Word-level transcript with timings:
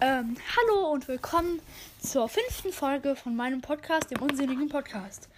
Ähm, 0.00 0.36
hallo 0.56 0.92
und 0.92 1.08
willkommen 1.08 1.60
zur 1.98 2.28
fünften 2.28 2.72
Folge 2.72 3.16
von 3.16 3.34
meinem 3.34 3.60
Podcast, 3.60 4.12
dem 4.12 4.22
unsinnigen 4.22 4.68
Podcast. 4.68 5.28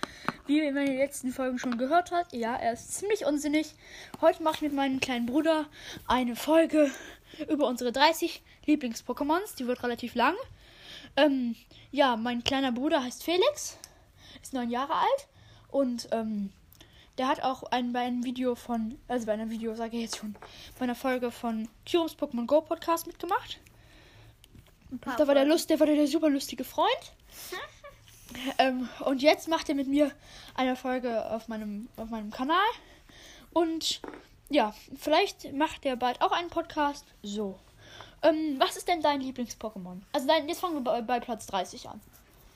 Wie 0.47 0.59
ihr 0.59 0.69
in 0.69 0.75
den 0.75 0.99
letzten 0.99 1.33
Folgen 1.33 1.59
schon 1.59 1.79
gehört 1.79 2.13
habt, 2.13 2.35
ja, 2.35 2.57
er 2.57 2.75
ist 2.75 2.93
ziemlich 2.93 3.25
unsinnig. 3.25 3.75
Heute 4.21 4.43
mache 4.43 4.57
ich 4.57 4.61
mit 4.61 4.75
meinem 4.75 5.01
kleinen 5.01 5.25
Bruder 5.25 5.65
eine 6.07 6.37
Folge 6.37 6.91
über 7.49 7.69
unsere 7.69 7.91
30 7.91 8.43
Lieblings-Pokémons. 8.67 9.57
Die 9.59 9.67
wird 9.67 9.83
relativ 9.83 10.15
lang. 10.15 10.35
Ähm, 11.17 11.57
ja, 11.91 12.17
mein 12.17 12.45
kleiner 12.45 12.73
Bruder 12.73 13.03
heißt 13.03 13.25
Felix, 13.25 13.79
ist 14.43 14.53
neun 14.53 14.69
Jahre 14.69 14.93
alt 14.93 15.29
und 15.71 16.09
ähm, 16.13 16.53
der 17.17 17.29
hat 17.29 17.43
auch 17.43 17.63
ein, 17.63 17.95
bei 17.95 18.01
einem 18.01 18.25
Video 18.25 18.55
von, 18.55 18.99
also 19.09 19.25
bei 19.25 19.33
einem 19.33 19.49
Video, 19.49 19.75
sage 19.75 19.97
ich 19.97 20.03
jetzt 20.03 20.19
schon, 20.19 20.35
bei 20.79 20.85
einer 20.85 20.95
Folge 20.95 21.31
von 21.31 21.67
Kyros 21.87 22.15
Pokémon 22.15 22.45
Go 22.45 22.61
Podcast 22.61 23.07
mitgemacht. 23.07 23.59
Da 24.91 25.27
war 25.27 25.35
der 25.35 25.45
Lust, 25.45 25.71
der 25.71 25.79
war 25.79 25.87
der 25.87 26.07
super 26.07 26.29
lustige 26.29 26.65
Freund. 26.65 27.13
ähm, 28.59 28.89
und 29.05 29.23
jetzt 29.23 29.49
macht 29.49 29.69
er 29.69 29.75
mit 29.75 29.89
mir 29.89 30.11
eine 30.55 30.77
Folge 30.77 31.31
auf 31.31 31.49
meinem, 31.49 31.89
auf 31.97 32.11
meinem 32.11 32.31
Kanal. 32.31 32.69
Und 33.53 34.01
ja, 34.49 34.75
vielleicht 34.99 35.53
macht 35.53 35.85
er 35.85 35.97
bald 35.97 36.21
auch 36.21 36.33
einen 36.33 36.51
Podcast. 36.51 37.05
So. 37.23 37.59
Ähm, 38.23 38.57
was 38.59 38.77
ist 38.77 38.89
denn 38.89 39.01
dein 39.01 39.21
Lieblings-Pokémon? 39.21 40.01
Also 40.13 40.27
dein, 40.27 40.49
jetzt 40.49 40.61
fangen 40.61 40.75
wir 40.75 40.83
bei, 40.83 41.01
bei 41.03 41.21
Platz 41.21 41.47
30 41.47 41.89
an. 41.89 42.01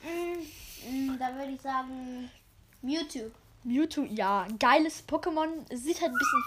Mm, 0.03 1.12
mm, 1.12 1.19
da 1.19 1.34
würde 1.34 1.53
ich 1.53 1.61
sagen 1.61 2.30
Mewtwo. 2.83 3.30
Mewtwo, 3.62 4.03
ja, 4.03 4.47
geiles 4.59 5.06
Pokémon. 5.09 5.48
Sieht 5.75 6.03
halt 6.03 6.12
ein 6.12 6.19
bisschen 6.19 6.45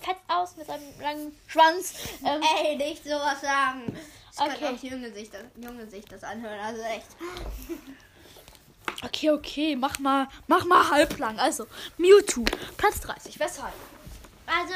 fett 0.00 0.16
aus 0.28 0.56
mit 0.56 0.66
seinem 0.66 0.98
langen 1.00 1.36
Schwanz. 1.46 1.94
Ähm, 2.24 2.42
Ey, 2.64 2.76
nicht 2.76 3.04
sowas 3.04 3.40
sagen. 3.40 3.96
Das 4.36 4.46
Okay. 4.46 4.58
können 4.58 4.78
auch 4.78 4.82
Junge 4.82 5.12
sich, 5.12 5.30
das, 5.30 5.42
Junge 5.56 5.86
sich 5.86 6.04
das 6.06 6.22
anhören, 6.24 6.58
also 6.60 6.80
echt. 6.82 7.06
okay, 9.04 9.30
okay, 9.30 9.76
mach 9.76 9.98
mal, 9.98 10.28
mach 10.46 10.64
mal 10.64 10.88
halblang. 10.90 11.38
Also, 11.38 11.66
Mewtwo, 11.98 12.44
Platz 12.76 13.00
30. 13.00 13.38
Weshalb? 13.38 13.74
Also, 14.46 14.74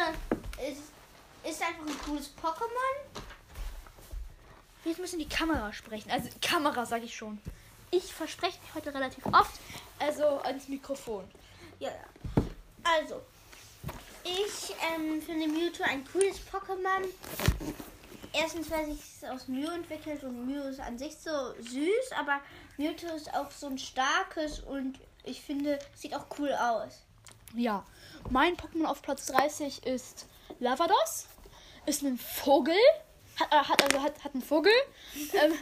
es 0.58 1.50
ist 1.50 1.62
einfach 1.62 1.86
ein 1.86 1.98
cooles 2.04 2.30
Pokémon. 2.42 3.22
Jetzt 4.84 4.98
müssen 4.98 5.18
die 5.18 5.28
Kamera 5.28 5.72
sprechen. 5.72 6.10
Also, 6.10 6.28
Kamera 6.42 6.84
sage 6.84 7.04
ich 7.04 7.16
schon. 7.16 7.40
Ich 7.90 8.12
verspreche 8.12 8.58
mich 8.60 8.74
heute 8.74 8.92
relativ 8.92 9.24
oft. 9.26 9.58
Also, 9.98 10.40
ans 10.40 10.68
Mikrofon. 10.68 11.24
Ja. 11.78 11.92
Also, 12.82 13.22
ich 14.24 14.74
ähm, 14.94 15.22
finde 15.22 15.48
Mewtwo 15.48 15.84
ein 15.84 16.04
cooles 16.10 16.40
Pokémon. 16.50 17.04
Erstens, 18.32 18.70
weil 18.70 18.86
sich 18.86 19.00
es 19.00 19.28
aus 19.28 19.46
Mew 19.46 19.70
entwickelt 19.70 20.24
und 20.24 20.46
Mew 20.46 20.62
ist 20.64 20.80
an 20.80 20.98
sich 20.98 21.14
so 21.16 21.30
süß, 21.60 22.12
aber 22.18 22.40
Mewtwo 22.76 23.14
ist 23.14 23.32
auch 23.32 23.50
so 23.50 23.68
ein 23.68 23.78
starkes 23.78 24.60
und 24.60 24.98
ich 25.22 25.40
finde, 25.40 25.78
sieht 25.94 26.14
auch 26.14 26.26
cool 26.38 26.52
aus. 26.52 27.04
Ja, 27.54 27.84
mein 28.30 28.56
Pokémon 28.56 28.86
auf 28.86 29.02
Platz 29.02 29.26
30 29.26 29.86
ist 29.86 30.26
Lavados. 30.58 31.26
Ist 31.86 32.02
ein 32.02 32.18
Vogel. 32.18 32.76
Hat, 33.38 33.52
äh, 33.52 33.68
hat 33.68 33.82
also 33.82 34.02
hat, 34.02 34.24
hat 34.24 34.34
einen 34.34 34.42
Vogel. 34.42 34.72
ähm, 35.34 35.52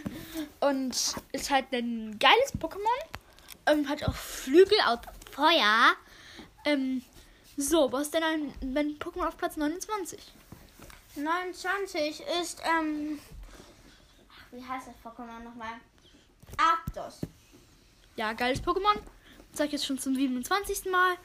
und 0.60 0.94
ist 1.32 1.50
halt 1.50 1.72
ein 1.72 2.18
geiles 2.18 2.54
Pokémon. 2.58 2.80
Ähm, 3.66 3.88
hat 3.88 4.02
auch 4.04 4.14
Flügel 4.14 4.78
aus 4.86 4.98
Feuer. 5.30 5.92
Ähm, 6.64 7.02
so, 7.68 7.90
was 7.92 8.02
ist 8.02 8.14
denn 8.14 8.22
ein, 8.22 8.54
ein 8.60 8.98
Pokémon 8.98 9.26
auf 9.26 9.36
Platz 9.36 9.56
29? 9.56 10.20
29 11.16 12.22
ist, 12.40 12.62
ähm. 12.64 13.18
Ach, 14.30 14.52
wie 14.52 14.64
heißt 14.64 14.88
das 14.88 14.94
Pokémon 15.04 15.40
nochmal? 15.40 15.74
Arctos. 16.56 17.20
Ja, 18.16 18.32
geiles 18.32 18.62
Pokémon. 18.62 18.98
Ich 19.52 19.72
jetzt 19.72 19.86
schon 19.86 19.98
zum 19.98 20.14
27. 20.14 20.90
Mal. 20.90 21.16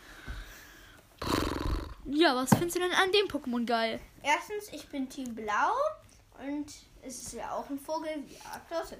Ja, 2.05 2.35
was 2.35 2.49
findest 2.49 2.75
du 2.75 2.79
denn 2.81 2.91
an 2.91 3.11
dem 3.11 3.27
Pokémon 3.27 3.65
geil? 3.65 3.99
Erstens, 4.23 4.69
ich 4.71 4.87
bin 4.87 5.09
Team 5.09 5.33
Blau 5.35 5.73
und 6.39 6.67
es 7.01 7.21
ist 7.21 7.33
ja 7.33 7.51
auch 7.51 7.69
ein 7.69 7.79
Vogel 7.79 8.23
wie 8.27 8.37
Arctos. 8.45 8.93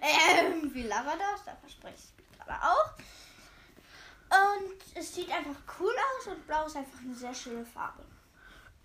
Ähm, 0.00 0.72
wie 0.72 0.82
Lavados, 0.82 1.44
da 1.44 1.54
verspreche 1.56 1.96
ich 1.96 2.18
mich 2.18 2.38
gerade 2.38 2.62
auch. 2.62 2.94
Und 4.30 4.96
es 4.96 5.14
sieht 5.14 5.30
einfach 5.30 5.60
cool 5.78 5.92
aus 5.92 6.26
und 6.28 6.46
Blau 6.46 6.66
ist 6.66 6.76
einfach 6.76 7.00
eine 7.00 7.14
sehr 7.14 7.34
schöne 7.34 7.64
Farbe. 7.64 8.04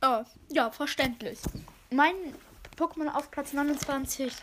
Oh, 0.02 0.24
ja, 0.50 0.72
verständlich. 0.72 1.40
Mein 1.90 2.16
Pokémon 2.78 3.10
auf 3.10 3.30
Platz 3.32 3.54
29 3.54 4.34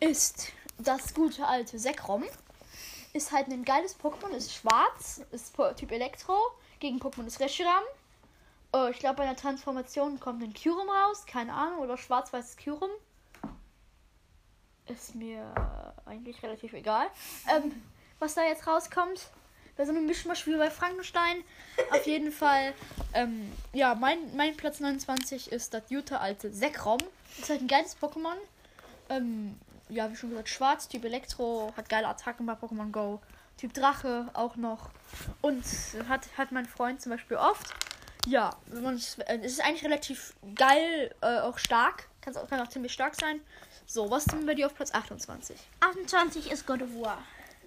ist 0.00 0.52
das 0.78 1.14
gute 1.14 1.46
alte 1.46 1.78
Sekrom. 1.78 2.24
Ist 3.12 3.32
halt 3.32 3.48
ein 3.48 3.64
geiles 3.64 3.98
Pokémon, 3.98 4.30
ist 4.30 4.54
schwarz, 4.54 5.22
ist 5.32 5.56
Typ 5.76 5.90
Elektro. 5.90 6.38
Gegen 6.78 6.98
Pokémon 6.98 7.26
ist 7.26 7.40
Reshiram. 7.40 7.82
Oh, 8.72 8.86
ich 8.90 8.98
glaube, 9.00 9.16
bei 9.16 9.22
einer 9.24 9.36
Transformation 9.36 10.20
kommt 10.20 10.42
ein 10.42 10.54
Kyurem 10.54 10.88
raus. 10.88 11.26
Keine 11.26 11.52
Ahnung. 11.52 11.80
Oder 11.80 11.96
schwarz-weißes 11.96 12.56
Kyurem. 12.56 12.90
Ist 14.86 15.14
mir 15.14 15.52
eigentlich 16.06 16.42
relativ 16.42 16.72
egal. 16.72 17.08
Ähm, 17.48 17.82
was 18.18 18.34
da 18.34 18.44
jetzt 18.44 18.66
rauskommt. 18.66 19.28
Bei 19.80 19.86
so 19.86 19.92
einem 19.92 20.04
Mischmasch 20.04 20.46
wie 20.46 20.54
bei 20.56 20.68
Frankenstein. 20.68 21.42
Auf 21.90 22.06
jeden 22.06 22.32
Fall. 22.32 22.74
Ähm, 23.14 23.50
ja, 23.72 23.94
mein, 23.94 24.18
mein 24.36 24.54
Platz 24.54 24.78
29 24.78 25.50
ist 25.50 25.72
das 25.72 25.84
gute 25.88 26.20
alte 26.20 26.52
Sekrom. 26.52 26.98
Ist 27.38 27.48
halt 27.48 27.62
ein 27.62 27.66
geiles 27.66 27.96
Pokémon. 27.96 28.36
Ähm, 29.08 29.58
ja, 29.88 30.12
wie 30.12 30.16
schon 30.16 30.28
gesagt, 30.28 30.50
schwarz, 30.50 30.86
Typ 30.86 31.06
Elektro, 31.06 31.72
hat 31.78 31.88
geile 31.88 32.08
Attacken 32.08 32.44
bei 32.44 32.52
Pokémon 32.52 32.92
Go. 32.92 33.22
Typ 33.56 33.72
Drache 33.72 34.28
auch 34.34 34.56
noch. 34.56 34.90
Und 35.40 35.64
hat, 36.10 36.26
hat 36.36 36.52
mein 36.52 36.66
Freund 36.66 37.00
zum 37.00 37.12
Beispiel 37.12 37.38
oft. 37.38 37.72
Ja, 38.26 38.50
man 38.66 38.96
es 38.96 39.16
äh, 39.20 39.38
es 39.38 39.52
ist 39.52 39.64
eigentlich 39.64 39.84
relativ 39.84 40.34
geil, 40.56 41.14
äh, 41.22 41.38
auch 41.38 41.56
stark. 41.56 42.06
Kann's 42.20 42.36
auch, 42.36 42.46
kann 42.50 42.60
auch 42.60 42.68
ziemlich 42.68 42.92
stark 42.92 43.18
sein. 43.18 43.40
So, 43.86 44.10
was 44.10 44.24
sind 44.24 44.44
bei 44.44 44.52
dir 44.52 44.66
auf 44.66 44.74
Platz 44.74 44.92
28? 44.92 45.56
28 45.80 46.50
ist 46.50 46.66
God 46.66 46.82
of 46.82 46.94
War. 46.96 47.22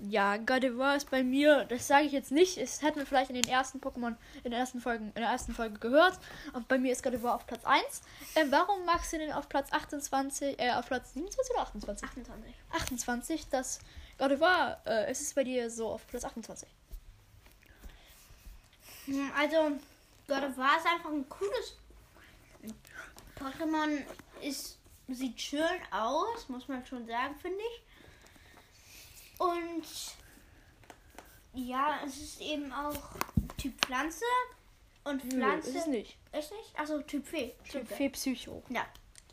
Ja, 0.09 0.35
God 0.35 0.65
of 0.65 0.77
War 0.77 0.97
ist 0.97 1.09
bei 1.09 1.23
mir, 1.23 1.63
das 1.63 1.87
sage 1.87 2.05
ich 2.05 2.11
jetzt 2.11 2.31
nicht. 2.31 2.57
Es 2.57 2.81
hätten 2.81 2.99
wir 2.99 3.05
vielleicht 3.05 3.29
in 3.29 3.41
den 3.41 3.47
ersten 3.47 3.79
Pokémon, 3.79 4.17
in 4.37 4.51
den 4.51 4.53
ersten 4.53 4.81
Folgen, 4.81 5.07
in 5.15 5.21
der 5.21 5.29
ersten 5.29 5.53
Folge 5.53 5.79
gehört. 5.79 6.19
Und 6.51 6.67
bei 6.67 6.77
mir 6.77 6.91
ist 6.91 7.03
God 7.03 7.15
of 7.15 7.23
War 7.23 7.35
auf 7.35 7.47
Platz 7.47 7.63
1. 7.63 8.01
Äh, 8.35 8.45
warum 8.49 8.83
magst 8.83 9.13
du 9.13 9.17
denn 9.17 9.31
auf 9.31 9.47
Platz 9.47 9.71
28, 9.71 10.59
äh, 10.59 10.71
auf 10.71 10.87
Platz 10.87 11.13
27 11.13 11.53
oder 11.53 11.63
28? 11.63 12.09
28. 12.09 12.53
28, 12.71 13.49
das 13.49 13.79
God 14.17 14.33
of 14.33 14.39
War, 14.41 14.81
äh, 14.85 15.09
ist 15.09 15.21
es 15.21 15.33
bei 15.33 15.45
dir 15.45 15.69
so 15.69 15.87
auf 15.87 16.05
Platz 16.07 16.25
28? 16.25 16.67
Hm, 19.05 19.31
Also, 19.37 19.77
God 20.27 20.43
of 20.49 20.57
War 20.57 20.77
ist 20.77 20.85
einfach 20.85 21.11
ein 21.11 21.29
cooles 21.29 21.77
Pokémon. 23.39 24.03
Ist, 24.41 24.77
sieht 25.07 25.39
schön 25.39 25.79
aus, 25.91 26.49
muss 26.49 26.67
man 26.67 26.85
schon 26.85 27.07
sagen, 27.07 27.35
finde 27.41 27.59
ich. 27.59 27.83
Und 29.37 29.83
ja, 31.53 31.99
es 32.05 32.17
ist 32.17 32.41
eben 32.41 32.71
auch 32.71 32.97
Typ 33.57 33.73
Pflanze. 33.85 34.25
Und 35.03 35.21
Pflanze. 35.21 35.69
ist 35.69 35.75
es 35.75 35.87
nicht. 35.87 36.17
Ist 36.31 36.51
nicht? 36.51 36.79
Achso, 36.79 37.01
Typ 37.01 37.25
Fee. 37.25 37.53
Typ. 37.69 37.87
Fee 37.87 38.09
Psycho. 38.09 38.63
Ja, 38.69 38.85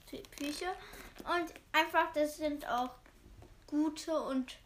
Typ 0.09 0.27
Fische. 0.37 0.67
Und 1.19 1.53
einfach, 1.73 2.13
das 2.13 2.37
sind 2.37 2.67
auch 2.69 2.91
gute 3.67 4.21
und 4.23 4.57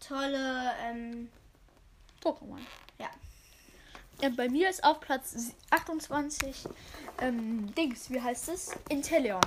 tolle. 0.00 0.72
Ähm, 0.80 1.30
Pokémon. 2.22 2.60
ja. 2.98 3.10
Äh, 4.20 4.30
bei 4.30 4.48
mir 4.48 4.70
ist 4.70 4.84
auf 4.84 5.00
Platz 5.00 5.54
28 5.70 6.68
ähm, 7.20 7.74
Dings, 7.74 8.10
wie 8.10 8.20
heißt 8.20 8.48
es? 8.50 8.70
Inteleon. 8.88 9.40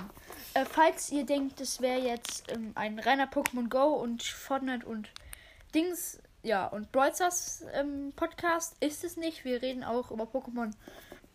Äh, 0.54 0.66
falls 0.66 1.12
ihr 1.12 1.26
denkt, 1.26 1.60
das 1.60 1.80
wäre 1.82 2.00
jetzt 2.00 2.52
ähm, 2.52 2.72
ein 2.76 3.00
reiner 3.00 3.28
Pokémon 3.28 3.70
Go 3.70 3.96
und 3.96 4.24
Fortnite 4.24 4.86
und 4.86 5.10
Dings, 5.76 6.20
ja, 6.42 6.68
und 6.68 6.92
Brawl 6.94 7.14
Stars 7.14 7.66
ähm, 7.74 8.14
Podcast 8.16 8.78
ist 8.80 9.04
es 9.04 9.18
nicht. 9.18 9.44
Wir 9.44 9.62
reden 9.62 9.84
auch 9.84 10.10
über 10.10 10.24
Pokémon 10.24 10.72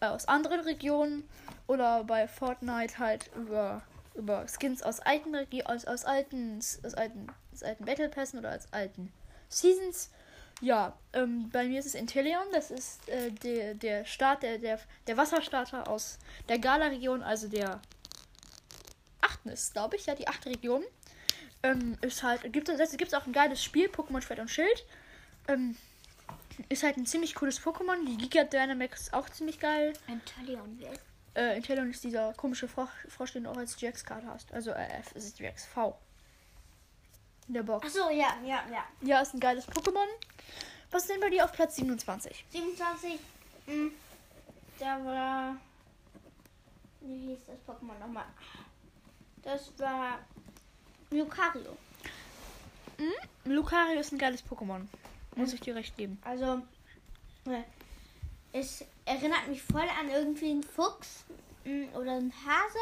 äh, 0.00 0.06
aus 0.06 0.26
anderen 0.28 0.60
Regionen 0.60 1.28
oder 1.66 2.04
bei 2.04 2.26
Fortnite 2.26 2.98
halt 2.98 3.30
über, 3.36 3.82
über 4.14 4.46
Skins 4.48 4.82
aus 4.82 5.00
alten 5.00 5.34
Regi 5.34 5.64
aus, 5.64 5.84
aus 5.84 6.04
alten 6.06 6.58
aus 6.58 6.94
alten 6.94 7.26
aus 7.52 7.62
alten 7.62 7.84
Battle 7.84 8.08
Passen 8.08 8.38
oder 8.38 8.56
aus 8.56 8.72
alten 8.72 9.12
Seasons. 9.50 10.10
Ja, 10.62 10.96
ähm, 11.12 11.50
bei 11.50 11.66
mir 11.66 11.80
ist 11.80 11.86
es 11.86 11.94
Inteleon. 11.94 12.46
Das 12.52 12.70
ist 12.70 13.06
äh, 13.08 13.30
der, 13.30 13.74
der 13.74 14.04
Start, 14.06 14.42
der, 14.42 14.58
der, 14.58 14.78
der 15.06 15.16
Wasserstarter 15.16 15.88
aus 15.88 16.18
der 16.48 16.58
Gala-Region, 16.58 17.22
also 17.22 17.48
der 17.48 17.80
achten 19.20 19.48
ist, 19.50 19.72
glaube 19.72 19.96
ich, 19.96 20.06
ja, 20.06 20.14
die 20.14 20.28
achte 20.28 20.50
Region. 20.50 20.82
Ähm, 21.62 21.98
ist 22.00 22.22
halt, 22.22 22.52
gibt 22.52 22.68
es 22.68 22.96
gibt 22.96 23.14
auch 23.14 23.26
ein 23.26 23.32
geiles 23.32 23.62
Spiel, 23.62 23.88
Pokémon 23.88 24.22
Schwert 24.22 24.40
und 24.40 24.50
Schild. 24.50 24.86
Ähm, 25.48 25.76
ist 26.68 26.82
halt 26.82 26.96
ein 26.96 27.06
ziemlich 27.06 27.34
cooles 27.34 27.60
Pokémon. 27.60 28.04
Die 28.06 28.16
Giga 28.16 28.44
Dynamax 28.44 29.02
ist 29.02 29.14
auch 29.14 29.28
ziemlich 29.28 29.60
geil. 29.60 29.92
Inteleon 30.06 30.78
wird. 30.78 31.00
Äh, 31.34 31.56
Inteleon 31.56 31.90
ist 31.90 32.02
dieser 32.02 32.32
komische 32.34 32.66
Frosch, 32.68 32.90
Frosch 33.08 33.32
den 33.32 33.44
du 33.44 33.50
auch 33.50 33.56
als 33.56 33.76
GX-Karte 33.76 34.26
hast. 34.26 34.52
Also, 34.52 34.70
äh, 34.70 34.88
F 34.98 35.12
ist 35.12 35.38
GX 35.38 35.66
V. 35.66 35.96
in 37.48 37.54
der 37.54 37.62
Box. 37.62 37.86
Achso, 37.86 38.10
ja, 38.10 38.36
ja, 38.44 38.64
ja. 38.70 38.84
Ja, 39.02 39.20
ist 39.20 39.34
ein 39.34 39.40
geiles 39.40 39.66
Pokémon. 39.68 40.06
Was 40.90 41.06
denn 41.06 41.20
bei 41.20 41.30
dir 41.30 41.44
auf 41.44 41.52
Platz 41.52 41.76
27? 41.76 42.44
27, 42.50 43.20
mh, 43.66 43.90
da 44.78 45.04
war. 45.04 45.56
Wie 47.00 47.28
hieß 47.28 47.38
das 47.46 47.56
Pokémon 47.66 47.98
nochmal? 47.98 48.26
Das 49.42 49.72
war 49.78 50.18
Lucario. 51.10 51.76
Mhm. 52.98 53.52
Lucario 53.52 54.00
ist 54.00 54.12
ein 54.12 54.18
geiles 54.18 54.44
Pokémon. 54.44 54.86
Muss 55.36 55.52
ich 55.52 55.60
dir 55.60 55.74
recht 55.74 55.96
geben. 55.96 56.18
Also, 56.24 56.62
äh, 57.46 57.62
es 58.52 58.84
erinnert 59.04 59.48
mich 59.48 59.62
voll 59.62 59.88
an 60.00 60.10
irgendwie 60.10 60.50
einen 60.50 60.62
Fuchs 60.62 61.24
mh, 61.64 61.96
oder 61.98 62.12
einen 62.12 62.32
Hase, 62.32 62.78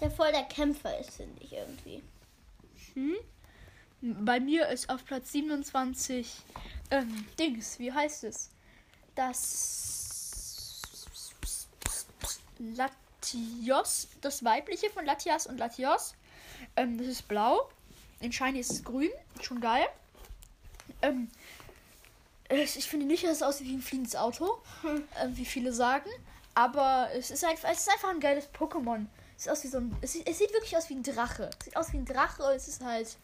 der 0.00 0.10
voll 0.10 0.30
der 0.32 0.44
Kämpfer 0.44 0.98
ist, 0.98 1.14
finde 1.16 1.42
ich 1.42 1.52
irgendwie. 1.52 2.02
Hm? 2.94 3.16
Bei 4.00 4.38
mir 4.38 4.68
ist 4.68 4.90
auf 4.90 5.04
Platz 5.04 5.32
27 5.32 6.32
ähm, 6.90 7.26
Dings, 7.38 7.78
wie 7.78 7.92
heißt 7.92 8.24
es? 8.24 8.50
Das 9.14 10.82
Latios, 12.58 14.08
das 14.20 14.44
weibliche 14.44 14.90
von 14.90 15.04
Latias 15.04 15.46
und 15.46 15.58
Latios. 15.58 16.14
Ähm, 16.76 16.98
das 16.98 17.06
ist 17.06 17.28
blau. 17.28 17.68
In 18.20 18.32
Shiny 18.32 18.60
ist 18.60 18.72
es 18.72 18.84
grün. 18.84 19.10
Schon 19.40 19.60
geil. 19.60 19.86
Ähm, 21.02 21.28
ich 22.48 22.88
finde 22.88 23.06
nicht, 23.06 23.24
dass 23.24 23.36
es 23.38 23.42
aussieht 23.42 23.66
wie 23.66 23.74
ein 23.74 23.82
fliegendes 23.82 24.16
Auto, 24.16 24.58
hm. 24.82 25.04
äh, 25.20 25.28
wie 25.30 25.44
viele 25.44 25.72
sagen. 25.72 26.10
Aber 26.54 27.08
es 27.14 27.30
ist, 27.30 27.44
einfach, 27.44 27.68
es 27.70 27.80
ist 27.80 27.90
einfach 27.90 28.10
ein 28.10 28.20
geiles 28.20 28.48
Pokémon. 28.52 29.06
Es 29.36 29.44
sieht 29.44 29.52
aus 29.52 29.64
wie 29.64 29.68
so 29.68 29.78
ein. 29.78 29.96
Es 30.00 30.12
sieht, 30.12 30.28
es 30.28 30.38
sieht 30.38 30.52
wirklich 30.52 30.76
aus 30.76 30.88
wie 30.88 30.94
ein 30.94 31.02
Drache. 31.02 31.50
Es 31.58 31.66
sieht 31.66 31.76
aus 31.76 31.92
wie 31.92 31.98
ein 31.98 32.04
Drache 32.04 32.42
und 32.42 32.52
es 32.52 32.66
ist 32.66 32.82
halt 32.82 33.16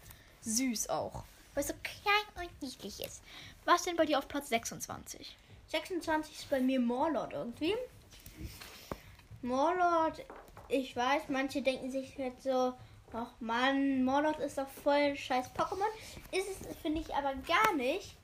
süß 0.43 0.89
auch. 0.89 1.25
Weil 1.55 1.63
es 1.63 1.69
so 1.69 1.75
klein 1.83 2.47
und 2.47 2.63
niedlich 2.63 3.05
ist. 3.05 3.23
Was 3.65 3.83
denn 3.83 3.97
bei 3.97 4.07
dir 4.07 4.19
auf 4.19 4.29
Platz 4.29 4.51
26? 4.51 5.37
26 5.69 6.39
ist 6.39 6.51
bei 6.51 6.61
mir 6.61 6.79
Morlord 6.79 7.33
irgendwie. 7.33 7.75
Morlord, 9.43 10.25
ich 10.69 10.95
weiß, 10.95 11.25
manche 11.29 11.63
denken 11.63 11.91
sich 11.91 12.17
jetzt 12.17 12.45
so, 12.45 12.75
ach 13.15 13.31
man, 13.41 14.05
Morlord 14.05 14.41
ist 14.41 14.59
doch 14.59 14.69
voll 14.69 14.93
ein 14.95 15.17
scheiß 15.17 15.51
Pokémon. 15.55 15.89
Ist 16.33 16.49
es, 16.49 16.77
finde 16.83 17.01
ich 17.01 17.15
aber 17.15 17.35
gar 17.47 17.75
nicht. 17.75 18.17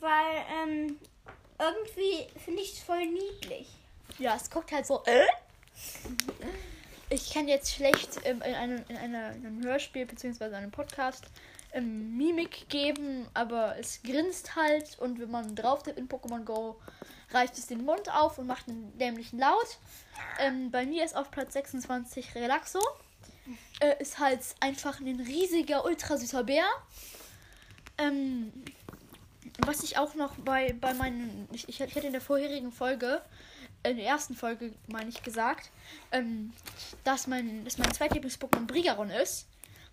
Weil, 0.00 0.44
ähm, 0.62 0.98
irgendwie 1.58 2.26
finde 2.42 2.62
ich 2.62 2.74
es 2.74 2.78
voll 2.80 3.06
niedlich. 3.06 3.68
Ja, 4.18 4.36
es 4.36 4.50
guckt 4.50 4.72
halt 4.72 4.86
so, 4.86 5.02
äh? 5.04 5.26
Ich 7.10 7.32
kann 7.32 7.48
jetzt 7.48 7.72
schlecht 7.72 8.20
ähm, 8.24 8.42
in, 8.42 8.54
einem, 8.54 8.84
in, 8.88 8.96
einer, 8.96 9.32
in 9.32 9.46
einem 9.46 9.62
Hörspiel 9.64 10.06
bzw. 10.06 10.54
einem 10.54 10.70
Podcast 10.70 11.24
ähm, 11.72 12.16
Mimik 12.16 12.68
geben, 12.68 13.26
aber 13.34 13.76
es 13.78 14.02
grinst 14.02 14.56
halt 14.56 14.98
und 14.98 15.20
wenn 15.20 15.30
man 15.30 15.54
drauf 15.54 15.82
tippt 15.82 15.98
in 15.98 16.08
Pokémon 16.08 16.44
Go, 16.44 16.76
reißt 17.32 17.58
es 17.58 17.66
den 17.66 17.84
Mund 17.84 18.12
auf 18.12 18.38
und 18.38 18.46
macht 18.46 18.68
einen 18.68 18.96
dämlichen 18.98 19.38
Laut. 19.38 19.78
Ähm, 20.38 20.70
bei 20.70 20.86
mir 20.86 21.04
ist 21.04 21.16
auf 21.16 21.30
Platz 21.30 21.52
26 21.52 22.34
Relaxo. 22.34 22.80
Äh, 23.80 24.00
ist 24.00 24.18
halt 24.18 24.40
einfach 24.60 25.00
ein 25.00 25.20
riesiger, 25.20 25.84
ultra 25.84 26.16
süßer 26.16 26.44
Bär. 26.44 26.64
Ähm, 27.98 28.52
was 29.66 29.82
ich 29.82 29.98
auch 29.98 30.14
noch 30.14 30.34
bei, 30.36 30.74
bei 30.80 30.94
meinen. 30.94 31.48
Ich, 31.52 31.68
ich, 31.68 31.80
ich 31.80 31.96
in 31.96 32.12
der 32.12 32.20
vorherigen 32.20 32.72
Folge, 32.72 33.22
in 33.82 33.96
der 33.96 34.06
ersten 34.06 34.34
Folge, 34.34 34.72
meine 34.86 35.08
ich, 35.08 35.22
gesagt, 35.22 35.70
ähm, 36.12 36.52
dass 37.04 37.26
mein, 37.26 37.64
dass 37.64 37.78
mein 37.78 37.92
zweitlieblings-Pokémon 37.92 38.66
Brigaron 38.66 39.10
ist. 39.10 39.46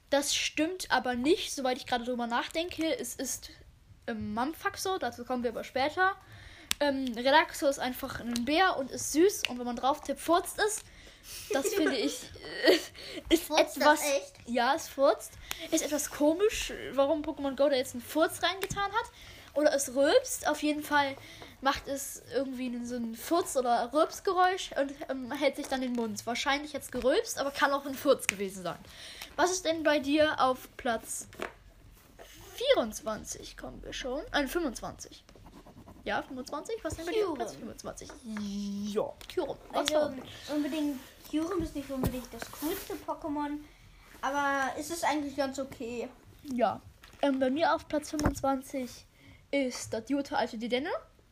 Das 0.09 0.33
stimmt 0.33 0.89
aber 0.89 1.15
nicht, 1.15 1.53
soweit 1.53 1.77
ich 1.77 1.85
gerade 1.85 2.05
drüber 2.05 2.27
nachdenke. 2.27 2.97
Es 2.97 3.15
ist 3.15 3.49
ähm, 4.07 4.33
Mamfaxo, 4.33 4.97
dazu 4.97 5.25
kommen 5.25 5.43
wir 5.43 5.51
aber 5.51 5.63
später. 5.63 6.15
Ähm, 6.79 7.11
Relaxo 7.15 7.67
ist 7.67 7.79
einfach 7.79 8.19
ein 8.19 8.45
Bär 8.45 8.77
und 8.77 8.91
ist 8.91 9.11
süß 9.11 9.43
und 9.49 9.59
wenn 9.59 9.65
man 9.65 9.75
drauf 9.75 10.01
tippt, 10.01 10.19
furzt 10.19 10.59
es. 10.59 10.83
Das 11.51 11.73
finde 11.73 11.95
ich 11.95 12.21
äh, 12.65 13.33
ist 13.33 13.43
furzt 13.43 13.77
etwas. 13.77 14.01
Ja, 14.45 14.75
es 14.75 14.87
furzt. 14.87 15.31
Ist 15.71 15.83
etwas 15.83 16.09
komisch, 16.09 16.73
warum 16.93 17.21
Pokémon 17.21 17.55
Go 17.55 17.69
da 17.69 17.75
jetzt 17.75 17.93
einen 17.93 18.03
Furz 18.03 18.41
reingetan 18.43 18.83
hat. 18.83 19.11
Oder 19.53 19.73
es 19.73 19.95
rülpst. 19.95 20.47
Auf 20.47 20.61
jeden 20.61 20.83
Fall 20.83 21.15
macht 21.61 21.87
es 21.87 22.21
irgendwie 22.33 22.85
so 22.85 22.95
ein 22.95 23.15
Furz- 23.15 23.57
oder 23.57 23.91
Rülpsgeräusch 23.91 24.71
und 24.79 24.93
ähm, 25.09 25.31
hält 25.31 25.55
sich 25.55 25.67
dann 25.67 25.81
den 25.81 25.93
Mund. 25.93 26.25
Wahrscheinlich 26.25 26.73
jetzt 26.73 26.91
gerülpst, 26.91 27.39
aber 27.39 27.51
kann 27.51 27.73
auch 27.73 27.85
ein 27.85 27.95
Furz 27.95 28.27
gewesen 28.27 28.61
sein. 28.61 28.77
Was 29.35 29.51
ist 29.51 29.65
denn 29.65 29.83
bei 29.83 29.99
dir 29.99 30.39
auf 30.39 30.69
Platz 30.77 31.27
24? 32.75 33.57
Kommen 33.57 33.83
wir 33.83 33.93
schon. 33.93 34.21
Äh, 34.31 34.47
25. 34.47 35.23
Ja, 36.07 36.21
25? 36.21 36.77
Was 36.83 36.93
ist 36.93 36.99
denn 36.99 37.05
bei 37.07 37.11
dir 37.11 37.27
auf 37.27 37.35
Platz 37.35 37.55
25? 37.55 38.09
Ja, 38.93 39.13
Kyurem. 39.27 39.57
Was 39.73 39.93
also, 39.93 40.15
unbedingt, 40.55 40.99
Kyurem 41.29 41.61
ist 41.61 41.75
nicht 41.75 41.89
unbedingt 41.91 42.33
das 42.33 42.49
coolste 42.49 42.93
Pokémon, 43.05 43.59
aber 44.21 44.73
ist 44.79 44.89
es 44.89 45.03
eigentlich 45.03 45.35
ganz 45.35 45.59
okay. 45.59 46.07
Ja. 46.43 46.79
Ähm, 47.21 47.41
bei 47.41 47.49
mir 47.49 47.75
auf 47.75 47.89
Platz 47.89 48.11
25 48.11 49.05
ist 49.51 49.93
das 49.93 50.07
gute 50.07 50.37
alte 50.37 50.57
Didenne. 50.57 50.91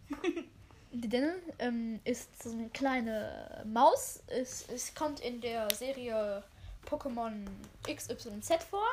Didenne 0.91 1.35
ähm, 1.59 2.01
ist 2.03 2.43
so 2.43 2.51
eine 2.51 2.67
kleine 2.67 3.63
Maus. 3.65 4.23
Es, 4.27 4.67
es 4.67 4.93
kommt 4.93 5.21
in 5.21 5.39
der 5.39 5.73
Serie 5.73 6.43
Pokémon 6.85 7.45
XYZ 7.87 8.65
vor. 8.69 8.85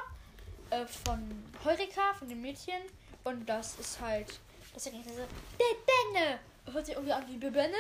Äh, 0.70 0.86
von 0.86 1.18
Heurika, 1.64 2.14
von 2.16 2.28
dem 2.28 2.40
Mädchen. 2.40 2.82
Und 3.24 3.48
das 3.48 3.80
ist 3.80 4.00
halt. 4.00 4.38
Das 4.74 4.86
ist 4.86 4.92
so. 4.92 5.10
Dedenne! 5.58 6.38
Hört 6.70 6.86
sich 6.86 6.94
irgendwie 6.94 7.12
an 7.12 7.24
wie 7.28 7.36
Bibenne. 7.36 7.76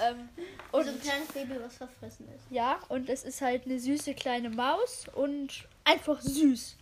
Ähm, 0.00 0.28
und 0.72 0.84
so 0.84 0.90
ein 0.90 1.00
kleines 1.00 1.28
Baby, 1.28 1.56
was 1.60 1.76
verfressen 1.76 2.28
ist. 2.34 2.44
Ja, 2.50 2.78
und 2.88 3.08
es 3.08 3.24
ist 3.24 3.40
halt 3.40 3.64
eine 3.64 3.78
süße 3.78 4.14
kleine 4.14 4.48
Maus 4.48 5.06
und 5.14 5.66
einfach 5.84 6.20
süß. 6.20 6.76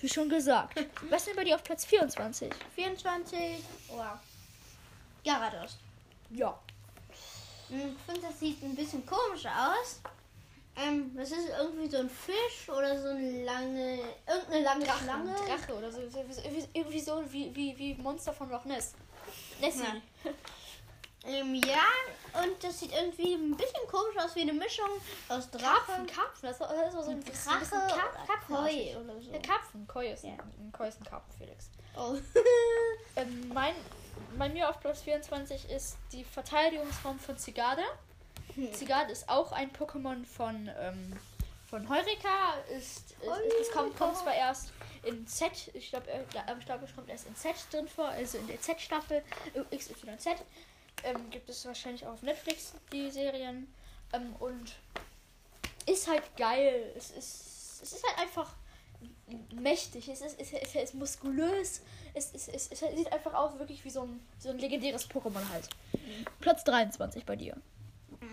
Wie 0.00 0.08
schon 0.08 0.28
gesagt. 0.28 0.84
Was 1.10 1.24
denn 1.24 1.36
bei 1.36 1.44
dir 1.44 1.56
auf 1.56 1.64
Platz 1.64 1.84
24? 1.86 2.52
24. 2.74 3.38
Wow. 3.88 4.18
Gyarados. 5.24 5.78
Ja. 6.30 6.58
Hm, 7.68 7.96
ich 7.96 8.02
finde, 8.04 8.28
das 8.28 8.38
sieht 8.38 8.62
ein 8.62 8.76
bisschen 8.76 9.04
komisch 9.06 9.46
aus. 9.46 10.00
Ähm, 10.78 11.16
das 11.16 11.30
ist 11.30 11.48
irgendwie 11.58 11.88
so 11.88 11.98
ein 11.98 12.10
Fisch 12.10 12.68
oder 12.68 13.00
so 13.00 13.08
eine 13.08 13.44
lange. 13.44 13.98
Irgendeine 14.26 14.64
lange 14.64 14.84
Drache, 14.84 15.04
Schlange. 15.04 15.34
Drache 15.34 15.74
oder 15.74 15.90
so. 15.90 16.00
Irgendwie, 16.00 17.00
so 17.00 17.22
wie, 17.32 17.54
wie, 17.54 17.78
wie 17.78 17.94
Monster 17.94 18.32
von 18.32 18.50
Loch 18.50 18.64
Ness. 18.66 18.94
Nessie. 19.60 19.82
Ja. 19.82 20.30
ähm, 21.24 21.54
ja, 21.54 22.42
und 22.42 22.62
das 22.62 22.78
sieht 22.78 22.92
irgendwie 22.92 23.34
ein 23.34 23.56
bisschen 23.56 23.86
komisch 23.90 24.16
aus 24.18 24.36
wie 24.36 24.42
eine 24.42 24.52
Mischung 24.52 24.90
aus 25.30 25.50
Drachen. 25.50 26.06
Karpfen, 26.06 26.42
Das 26.42 26.52
ist 26.52 26.58
so 26.58 27.10
ein, 27.10 27.20
Drache 27.20 27.30
bisschen 27.60 27.80
Karpfen. 27.88 28.56
Koi 28.56 28.96
oder 28.96 29.20
so. 29.20 29.32
Ja, 29.32 29.38
Karpfen. 29.38 29.86
Koi 29.86 30.12
ist, 30.12 30.24
ja. 30.24 30.32
ein, 30.32 30.72
Koi 30.72 30.88
ist 30.88 31.00
ein 31.00 31.04
Karpfen, 31.04 31.32
Felix. 31.38 31.70
Oh. 31.96 32.16
ähm, 33.16 33.50
mein, 33.54 33.74
bei 34.36 34.50
mir 34.50 34.68
auf 34.68 34.78
Platz 34.80 35.00
24 35.02 35.70
ist 35.70 35.96
die 36.12 36.22
Verteidigungsform 36.24 37.18
von 37.18 37.38
Zigade. 37.38 37.82
Zigard 38.72 39.10
ist 39.10 39.28
auch 39.28 39.52
ein 39.52 39.70
Pokémon 39.70 40.24
von, 40.24 40.70
ähm, 40.78 41.12
von 41.68 41.88
Heureka. 41.88 42.54
Ist, 42.76 43.12
ist, 43.12 43.20
es 43.60 43.70
kommt, 43.70 43.96
kommt 43.96 44.16
zwar 44.16 44.34
erst 44.34 44.72
in 45.02 45.26
Z, 45.26 45.70
ich 45.74 45.90
glaube, 45.90 46.10
äh, 46.10 46.22
ich 46.58 46.66
glaube, 46.66 46.84
es 46.84 46.94
kommt 46.94 47.08
erst 47.08 47.26
in 47.26 47.36
Z 47.36 47.54
drin 47.70 47.88
vor, 47.88 48.08
also 48.08 48.38
in 48.38 48.46
der 48.46 48.60
Z-Staffel 48.60 49.22
äh, 49.54 49.76
XYZ. 49.76 50.42
Ähm, 51.04 51.30
gibt 51.30 51.48
es 51.48 51.64
wahrscheinlich 51.66 52.06
auch 52.06 52.14
auf 52.14 52.22
Netflix 52.22 52.72
die 52.92 53.10
Serien. 53.10 53.72
Ähm, 54.12 54.34
und 54.38 54.74
ist 55.86 56.08
halt 56.08 56.22
geil. 56.36 56.92
Es 56.96 57.10
ist, 57.10 57.82
es 57.82 57.92
ist 57.92 58.06
halt 58.06 58.18
einfach 58.18 58.54
mächtig. 59.52 60.08
Es 60.08 60.20
ist, 60.20 60.40
es 60.40 60.52
ist, 60.52 60.62
es 60.62 60.74
ist 60.74 60.94
muskulös. 60.94 61.82
Es, 62.14 62.32
es, 62.32 62.48
es, 62.48 62.72
es 62.72 62.80
sieht 62.80 63.12
einfach 63.12 63.34
aus 63.34 63.58
wirklich 63.58 63.84
wie 63.84 63.90
so 63.90 64.02
ein, 64.02 64.20
so 64.38 64.48
ein 64.48 64.58
legendäres 64.58 65.08
Pokémon 65.08 65.46
halt. 65.52 65.68
Platz 66.40 66.64
23 66.64 67.24
bei 67.24 67.36
dir. 67.36 67.56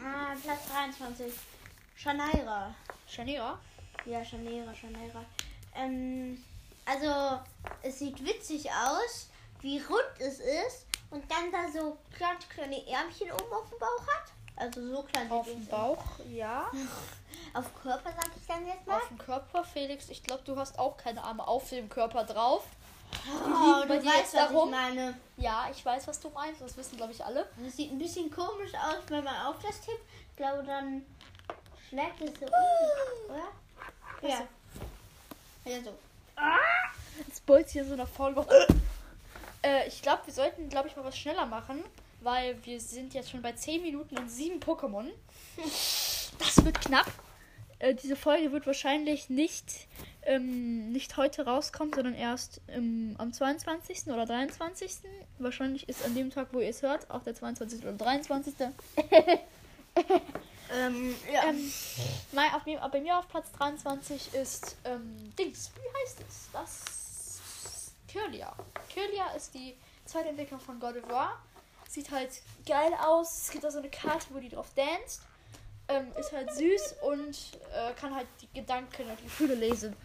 Ah, 0.03 0.35
Platz 0.43 0.67
23. 0.67 1.33
Shanaira. 1.95 2.75
Shanaira? 3.07 3.57
Ja, 4.05 4.23
Shanaira, 4.25 4.73
Shanaira. 4.75 5.23
Ähm, 5.75 6.43
also, 6.85 7.39
es 7.81 7.99
sieht 7.99 8.23
witzig 8.25 8.69
aus, 8.69 9.29
wie 9.61 9.79
rund 9.79 10.03
es 10.19 10.39
ist 10.39 10.87
und 11.09 11.23
dann 11.31 11.51
da 11.51 11.71
so 11.71 11.97
ganz 12.19 12.47
kleine 12.49 12.85
Ärmchen 12.85 13.31
oben 13.31 13.53
auf 13.53 13.69
dem 13.69 13.79
Bauch 13.79 14.07
hat. 14.07 14.31
Also 14.55 14.85
so 14.87 15.03
klein. 15.03 15.31
Auf 15.31 15.45
dem 15.47 15.65
Bauch, 15.67 16.03
ja. 16.29 16.69
auf 17.53 17.73
Körper 17.81 18.11
sag 18.11 18.29
ich 18.35 18.45
dann 18.45 18.67
jetzt 18.67 18.85
mal. 18.85 18.97
Auf 18.97 19.07
dem 19.07 19.17
Körper, 19.17 19.63
Felix. 19.63 20.09
Ich 20.09 20.21
glaube, 20.21 20.43
du 20.43 20.57
hast 20.57 20.77
auch 20.77 20.97
keine 20.97 21.23
Arme 21.23 21.47
auf 21.47 21.69
dem 21.69 21.87
Körper 21.87 22.25
drauf. 22.25 22.65
Oh, 23.27 23.83
du 23.87 23.89
weißt, 23.89 24.05
was 24.05 24.31
darum. 24.31 24.69
ich 24.69 24.75
meine. 24.75 25.17
Ja, 25.37 25.67
ich 25.71 25.83
weiß, 25.85 26.07
was 26.07 26.19
du 26.19 26.29
meinst. 26.29 26.61
Das 26.61 26.75
wissen, 26.77 26.97
glaube 26.97 27.13
ich, 27.13 27.23
alle. 27.23 27.47
Das 27.63 27.75
sieht 27.75 27.91
ein 27.91 27.99
bisschen 27.99 28.29
komisch 28.31 28.71
aus, 28.73 29.03
wenn 29.07 29.23
man 29.23 29.35
auf 29.47 29.55
das 29.61 29.79
tippt. 29.81 30.01
Ich 30.29 30.35
glaube, 30.35 30.63
dann 30.63 31.05
schlägt 31.89 32.21
es 32.21 32.39
so 32.39 32.45
um, 32.45 33.35
oder? 33.35 34.29
Ja. 34.29 34.47
Ja, 35.65 35.83
so. 35.83 35.93
Ah! 36.35 36.57
Hier 37.71 37.81
in 37.83 37.87
so 37.87 37.93
einer 37.93 38.07
Folge. 38.07 38.45
äh, 39.61 39.87
ich 39.87 40.01
glaube, 40.01 40.21
wir 40.25 40.33
sollten, 40.33 40.69
glaube 40.69 40.87
ich, 40.87 40.95
mal 40.95 41.05
was 41.05 41.17
schneller 41.17 41.45
machen, 41.45 41.83
weil 42.21 42.57
wir 42.65 42.79
sind 42.79 43.13
jetzt 43.13 43.29
schon 43.29 43.41
bei 43.41 43.51
10 43.51 43.81
Minuten 43.81 44.17
und 44.17 44.29
7 44.29 44.59
Pokémon. 44.59 45.07
Das 46.39 46.65
wird 46.65 46.81
knapp. 46.81 47.05
Äh, 47.77 47.93
diese 47.93 48.15
Folge 48.15 48.51
wird 48.51 48.65
wahrscheinlich 48.65 49.29
nicht, 49.29 49.87
ähm, 50.25 50.91
nicht 50.91 51.17
heute 51.17 51.45
rauskommen, 51.45 51.93
sondern 51.93 52.13
erst 52.15 52.61
ähm, 52.67 53.15
am 53.17 53.33
22. 53.33 54.07
oder 54.07 54.25
23. 54.25 54.97
Wahrscheinlich 55.39 55.87
ist 55.89 56.03
an 56.05 56.15
dem 56.15 56.29
Tag, 56.31 56.49
wo 56.51 56.59
ihr 56.59 56.69
es 56.69 56.81
hört, 56.81 57.09
auch 57.09 57.23
der 57.23 57.35
22. 57.35 57.81
oder 57.83 57.93
23. 57.93 58.53
Ähm, 60.75 61.15
ja. 61.31 61.43
Ähm, 61.49 61.71
mein, 62.31 62.51
auf, 62.53 62.65
mir- 62.65 62.79
bei 62.91 62.99
mir 62.99 63.19
auf 63.19 63.27
Platz 63.27 63.51
23 63.59 64.33
ist 64.33 64.75
ähm, 64.85 65.31
Dings. 65.37 65.71
Wie 65.75 66.01
heißt 66.03 66.19
es? 66.27 66.47
Das 66.51 67.91
Kirlia. 68.07 68.55
Kirlia 68.89 69.27
ist 69.35 69.53
die 69.53 69.75
zweite 70.05 70.29
Entwicklung 70.29 70.59
von 70.59 70.79
God 70.79 70.97
of 70.97 71.09
War. 71.09 71.39
Sieht 71.87 72.09
halt 72.09 72.29
geil 72.65 72.91
aus. 73.05 73.43
Es 73.43 73.51
gibt 73.51 73.63
da 73.63 73.69
so 73.69 73.77
eine 73.79 73.89
Karte, 73.89 74.25
wo 74.31 74.39
die 74.39 74.49
drauf 74.49 74.69
danst. 74.75 75.21
Ähm, 75.89 76.07
ist 76.17 76.31
halt 76.31 76.53
süß 76.53 76.95
und 77.01 77.37
äh, 77.73 77.93
kann 77.99 78.15
halt 78.15 78.27
die 78.41 78.59
Gedanken 78.59 79.03
und 79.09 79.21
Gefühle 79.21 79.55
lesen. 79.55 79.95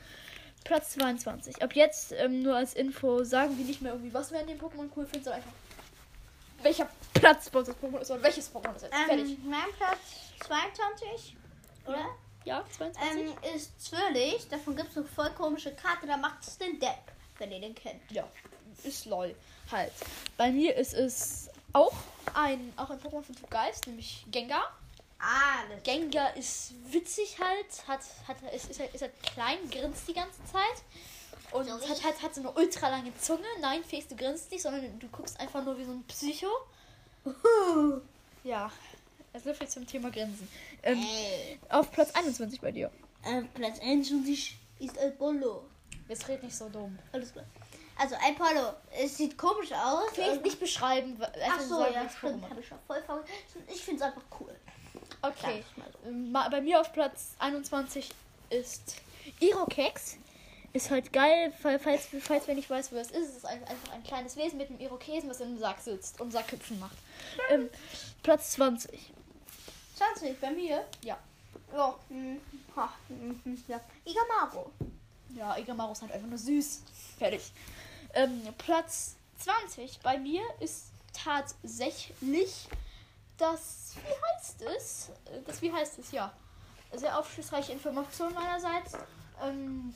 Platz 0.64 0.90
22. 0.90 1.62
Ab 1.62 1.74
jetzt 1.74 2.12
ähm, 2.12 2.42
nur 2.42 2.56
als 2.56 2.74
Info 2.74 3.22
sagen 3.22 3.56
wir 3.56 3.64
nicht 3.64 3.80
mehr 3.80 3.92
irgendwie, 3.92 4.12
was 4.12 4.32
wir 4.32 4.40
an 4.40 4.46
dem 4.46 4.58
Pokémon 4.58 4.88
cool 4.96 5.06
finden, 5.06 5.24
sondern 5.24 5.42
einfach 5.42 5.52
welcher 6.62 6.88
Platz 7.14 7.48
bei 7.50 7.60
uns 7.60 7.68
das 7.68 7.76
Pokémon 7.76 8.00
ist 8.00 8.10
oder 8.10 8.22
welches 8.22 8.52
Pokémon 8.52 8.74
ist 8.76 8.82
jetzt. 8.82 8.94
Fertig. 8.94 9.38
ähm, 9.38 9.48
mein 9.48 9.70
Platz 9.76 9.98
22, 10.40 11.36
oder? 11.86 12.06
Ja, 12.44 12.64
22. 12.76 13.20
Ähm, 13.20 13.54
ist 13.54 13.80
Zwirlig. 13.80 14.48
Davon 14.48 14.76
gibt 14.76 14.90
es 14.90 14.96
eine 14.96 15.06
voll 15.06 15.30
komische 15.30 15.72
Karte. 15.74 16.06
Da 16.06 16.16
macht 16.16 16.42
es 16.42 16.58
den 16.58 16.78
Depp, 16.78 17.12
wenn 17.38 17.52
ihr 17.52 17.60
den 17.60 17.74
kennt. 17.74 18.10
Ja, 18.10 18.28
ist 18.84 19.06
lol. 19.06 19.34
Halt. 19.70 19.92
Bei 20.36 20.50
mir 20.50 20.74
ist 20.76 20.94
es 20.94 21.50
auch 21.72 21.92
ein, 22.34 22.72
auch 22.76 22.90
ein 22.90 22.98
Pokémon 23.00 23.22
von 23.22 23.34
Typ 23.34 23.50
Geist, 23.50 23.86
nämlich 23.86 24.24
Gengar. 24.30 24.72
Ah, 25.20 25.64
das 25.68 25.82
Gengar 25.82 26.36
ist 26.36 26.74
witzig 26.90 27.38
halt, 27.40 27.88
hat, 27.88 28.00
hat, 28.28 28.54
ist, 28.54 28.70
ist, 28.70 28.78
halt, 28.78 28.94
ist 28.94 29.02
halt 29.02 29.22
klein, 29.22 29.58
grinst 29.70 30.06
die 30.06 30.14
ganze 30.14 30.38
Zeit. 30.44 30.82
Und 31.50 31.66
So 31.66 31.88
hat, 31.88 32.04
hat, 32.04 32.22
hat 32.22 32.34
so 32.34 32.42
eine 32.42 32.52
ultra 32.52 32.88
lange 32.88 33.16
Zunge. 33.18 33.46
Nein, 33.60 33.82
Felix, 33.82 34.08
du 34.08 34.16
grinst 34.16 34.50
nicht, 34.50 34.62
sondern 34.62 34.98
du 34.98 35.08
guckst 35.08 35.40
einfach 35.40 35.64
nur 35.64 35.76
wie 35.78 35.84
so 35.84 35.92
ein 35.92 36.04
Psycho. 36.04 36.48
Ja, 38.44 38.70
so 39.42 39.52
viel 39.54 39.68
zum 39.68 39.86
Thema 39.86 40.10
Grinsen. 40.10 40.48
Ähm, 40.82 41.04
auf 41.68 41.90
Platz 41.90 42.14
21 42.14 42.60
bei 42.60 42.70
dir. 42.70 42.90
Äh, 43.24 43.42
Platz 43.54 43.80
21 43.80 44.56
ist 44.78 44.98
Apollo. 44.98 45.64
Jetzt 46.08 46.28
red 46.28 46.42
nicht 46.42 46.56
so 46.56 46.68
dumm. 46.68 46.98
Alles 47.12 47.32
klar. 47.32 47.44
Also 47.98 48.14
Apollo, 48.14 48.74
es 48.96 49.16
sieht 49.16 49.36
komisch 49.36 49.72
aus. 49.72 50.10
Felix, 50.12 50.42
nicht 50.42 50.60
beschreiben. 50.60 51.18
Ach 51.20 51.34
einfach 51.34 51.60
so, 51.60 51.84
ja, 51.84 52.08
stimmt. 52.08 52.48
Habe 52.48 52.60
ich 52.60 52.68
schon 52.68 52.78
voll 52.86 53.02
vergessen. 53.02 53.64
Ich 53.66 53.82
finde 53.82 54.02
es 54.02 54.06
einfach 54.06 54.22
cool. 54.40 54.54
Okay. 55.22 55.64
so. 56.04 56.08
Ähm, 56.08 56.32
Bei 56.32 56.60
mir 56.60 56.80
auf 56.80 56.92
Platz 56.92 57.34
21 57.38 58.10
ist 58.50 58.96
Irokex. 59.40 60.16
Ist 60.72 60.90
halt 60.90 61.12
geil, 61.12 61.52
fall- 61.60 61.78
falls, 61.78 62.08
falls 62.20 62.46
wer 62.46 62.54
nicht 62.54 62.68
weiß, 62.68 62.92
wo 62.92 62.96
es 62.96 63.10
ist. 63.10 63.28
Es 63.30 63.36
ist 63.38 63.46
ein- 63.46 63.64
einfach 63.64 63.92
ein 63.92 64.04
kleines 64.04 64.36
Wesen 64.36 64.58
mit 64.58 64.68
einem 64.68 64.78
Irokesen, 64.80 65.28
was 65.30 65.40
in 65.40 65.48
einem 65.48 65.58
Sack 65.58 65.80
sitzt 65.80 66.20
und 66.20 66.30
Sackhüpfen 66.30 66.78
macht. 66.78 66.96
Ähm, 67.50 67.68
Platz 68.22 68.52
20. 68.52 69.12
20 69.96 70.38
bei 70.40 70.50
mir. 70.50 70.84
Ja. 71.02 71.18
Ja. 71.74 71.94
hm, 72.08 72.40
ha, 72.76 72.92
hm, 73.08 73.40
hm, 73.44 73.64
ja. 73.66 73.80
Igamaro. 74.04 74.70
Ja, 75.34 75.56
Igamaru 75.58 75.92
ist 75.92 76.02
halt 76.02 76.12
einfach 76.12 76.28
nur 76.28 76.38
süß. 76.38 76.82
Fertig. 77.18 77.50
Ähm, 78.14 78.42
Platz 78.58 79.16
20 79.38 79.98
bei 80.00 80.18
mir 80.18 80.42
ist 80.60 80.86
tatsächlich 81.12 82.68
das, 83.38 83.94
wie 83.96 84.36
heißt 84.36 84.62
es? 84.76 85.10
Das, 85.46 85.62
wie 85.62 85.72
heißt 85.72 85.98
es, 85.98 86.12
ja. 86.12 86.32
Sehr 86.92 87.18
aufschlussreiche 87.18 87.72
Information 87.72 88.32
meinerseits. 88.34 88.92
Ähm, 89.42 89.94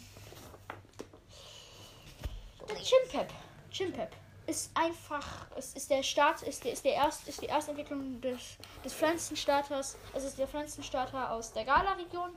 Chimpep. 2.83 3.29
Chimpep 3.71 4.11
ist 4.47 4.71
einfach, 4.75 5.47
es 5.57 5.75
ist 5.75 5.91
der 5.91 6.03
Start, 6.03 6.43
ist 6.43 6.65
der, 6.65 6.73
ist 6.73 6.85
der 6.85 6.95
erst, 6.95 7.29
ist 7.29 7.41
die 7.41 7.47
erste 7.47 7.71
Entwicklung 7.71 8.21
des, 8.21 8.57
des 8.85 8.93
Pflanzenstarters, 8.93 9.97
also 10.13 10.27
ist 10.27 10.39
der 10.39 10.49
Pflanzenstarter 10.49 11.31
aus 11.31 11.53
der 11.53 11.65
Gala-Region, 11.65 12.31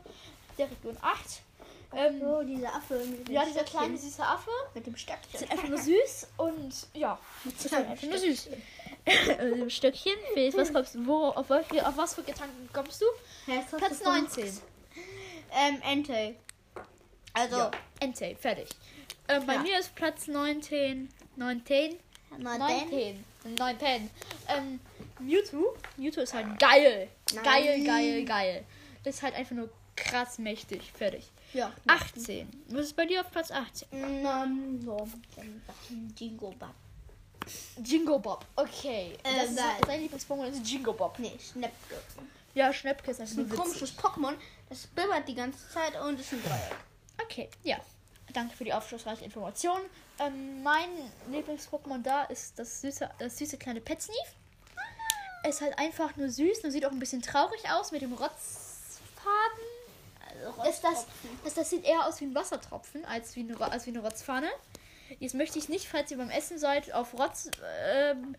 der 0.58 0.70
Region 0.70 0.98
8. 1.02 1.42
Ähm, 1.94 2.20
So, 2.20 2.44
dieser 2.44 2.76
Affe 2.76 3.02
ja, 3.30 3.46
dieser 3.46 3.64
kleine 3.64 3.98
süße 3.98 4.24
Affe. 4.24 4.52
Mit 4.74 4.86
dem 4.86 4.98
Stöckchen. 4.98 5.42
Ist 5.42 5.52
einfach 5.52 5.70
nur 5.70 5.78
süß 5.78 6.28
und 6.38 6.88
ja, 6.94 7.18
ist 7.46 7.74
einfach 7.74 8.04
nur 8.04 8.18
süß. 8.18 8.50
Äh, 9.06 9.70
Stöckchen, 9.70 10.14
Felix, 10.34 10.58
was 10.58 10.74
kommst 10.74 10.96
du? 10.96 11.06
Wo, 11.06 11.28
auf, 11.30 11.50
welche, 11.50 11.88
auf 11.88 11.96
was 11.98 12.16
für 12.16 12.24
Gedanken 12.24 12.70
kommst 12.74 13.02
du? 13.02 13.06
Platz 13.46 13.70
Platz 13.78 14.04
19. 14.04 14.46
Ähm, 15.52 15.82
Entei. 15.84 16.36
Also, 17.34 17.58
Ja, 17.58 17.72
Entei, 18.00 18.36
fertig. 18.36 18.70
Ähm, 19.28 19.46
bei 19.46 19.54
Ja. 19.56 19.60
mir 19.62 19.80
ist 19.80 19.94
Platz 19.96 20.28
19. 20.28 21.10
19? 21.36 21.98
na 22.38 22.58
19. 22.58 23.24
19. 23.58 24.10
Ähm, 24.48 24.80
Mewtwo. 25.20 25.76
Mewtwo 25.98 26.22
ist 26.22 26.34
halt 26.34 26.60
geil. 26.60 27.08
Geil, 27.44 27.78
Nein. 27.80 27.86
geil, 27.86 28.26
geil. 28.26 28.66
Das 29.04 29.16
ist 29.16 29.24
halt 29.24 29.36
einfach 29.36 29.56
nur 29.56 29.70
krass 29.96 30.40
mächtig. 30.40 30.92
Fertig. 30.92 31.26
Ja. 31.54 31.72
18. 31.88 32.50
Was 32.70 32.88
ist 32.88 32.96
bei 32.96 33.06
dir 33.06 33.22
auf 33.22 33.32
Platz 33.32 33.52
18? 33.52 33.88
Ähm, 33.94 34.82
so. 34.84 34.98
Dann 35.36 35.62
sag 35.68 35.76
ich 35.90 36.20
Jingo 36.20 36.52
Bab. 36.60 36.74
Jingo 37.84 38.20
Bob. 38.20 38.46
Okay. 38.56 39.18
Äh, 39.24 39.36
das 39.36 39.50
ist, 39.52 39.86
sein 39.88 40.02
Lieblingspokémon 40.02 40.46
ist 40.50 40.68
Jingo 40.68 40.94
Bob. 40.94 41.18
Nee, 41.20 41.38
Schnäppke. 41.40 41.96
Ja, 42.54 42.72
Schnäppke 42.74 43.12
ist 43.12 43.20
einfach 43.20 43.34
ist 43.34 43.38
ein 43.40 43.46
witzig. 43.52 43.60
komisches 43.60 43.98
Pokémon. 43.98 44.34
Das 44.70 44.88
bibbert 44.88 45.28
die 45.28 45.36
ganze 45.36 45.70
Zeit 45.70 46.00
und 46.02 46.20
ist 46.20 46.32
ein 46.32 46.42
Dreieck. 46.44 46.76
Okay, 47.24 47.50
ja. 47.64 47.78
Danke 48.34 48.56
für 48.56 48.64
die 48.64 48.74
aufschlussreiche 48.74 49.24
Information. 49.24 49.80
Ähm, 50.20 50.64
mein 50.64 50.90
Lieblings-Pokémon 51.32 52.02
da 52.02 52.24
ist 52.24 52.58
das 52.58 52.82
süße, 52.82 53.10
das 53.20 53.38
süße 53.38 53.58
kleine 53.58 53.82
Petsneef. 53.82 54.18
Ist 55.48 55.62
halt 55.62 55.78
einfach 55.78 56.16
nur 56.16 56.30
süß 56.30 56.64
und 56.64 56.72
sieht 56.72 56.86
auch 56.86 56.92
ein 56.92 57.00
bisschen 57.00 57.22
traurig 57.22 57.62
aus 57.70 57.92
mit 57.92 58.02
dem 58.02 58.14
Rotzfaden. 58.14 58.40
Also 60.30 60.64
Das, 60.64 60.82
das, 60.82 61.06
das, 61.44 61.54
das 61.54 61.70
sieht 61.70 61.86
eher 61.86 62.06
aus 62.08 62.20
wie 62.20 62.26
ein 62.26 62.36
Wassertropfen 62.36 63.06
als 63.06 63.36
wie 63.36 63.42
eine, 63.42 63.60
als 63.62 63.86
wie 63.86 63.92
eine 63.92 64.00
Rotzpfanne. 64.00 64.50
Jetzt 65.20 65.36
möchte 65.36 65.60
ich 65.60 65.70
nicht, 65.70 65.88
falls 65.88 66.12
ihr 66.12 66.18
beim 66.18 66.30
Essen 66.30 66.58
seid, 66.58 66.94
auf 66.94 67.14
Rotz 67.14 67.50
ähm, 67.84 68.36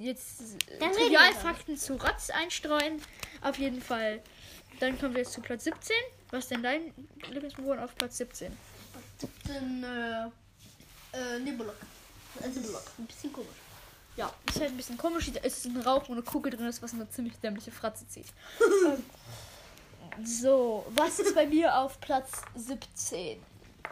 jetzt 0.00 0.40
äh, 0.70 0.78
Dann 0.78 0.92
Trivialfakten 0.92 1.76
zu 1.76 1.94
Rotz 1.94 2.30
einstreuen. 2.30 3.00
Auf 3.40 3.58
jeden 3.58 3.80
Fall. 3.80 4.22
Dann 4.80 4.98
kommen 4.98 5.14
wir 5.14 5.20
jetzt 5.20 5.32
zu 5.32 5.40
Platz 5.40 5.64
17. 5.64 5.94
Was 6.30 6.44
ist 6.44 6.50
denn 6.50 6.62
dein 6.62 6.92
Lieblingspokémon 7.30 7.82
auf 7.82 7.94
Platz 7.94 8.18
17? 8.18 8.50
Den, 9.46 9.84
äh, 9.84 10.26
äh, 11.16 11.38
Nibelok. 11.38 11.76
Also, 12.42 12.60
ein 12.98 13.06
bisschen 13.06 13.32
komisch. 13.32 13.48
Ja, 14.16 14.32
ist 14.48 14.60
halt 14.60 14.70
ein 14.70 14.76
bisschen 14.76 14.98
komisch. 14.98 15.30
Es 15.42 15.58
ist 15.58 15.66
ein 15.66 15.80
Rauch, 15.80 16.08
wo 16.08 16.12
eine 16.12 16.22
Kugel 16.22 16.52
drin 16.52 16.66
ist, 16.66 16.82
was 16.82 16.92
eine 16.92 17.08
ziemlich 17.08 17.34
dämliche 17.38 17.70
Fratze 17.70 18.06
zieht. 18.08 18.26
ähm, 18.86 19.04
so, 20.24 20.84
was 20.90 21.18
ist 21.18 21.34
bei 21.34 21.46
mir 21.46 21.78
auf 21.78 22.00
Platz 22.00 22.42
17? 22.56 23.40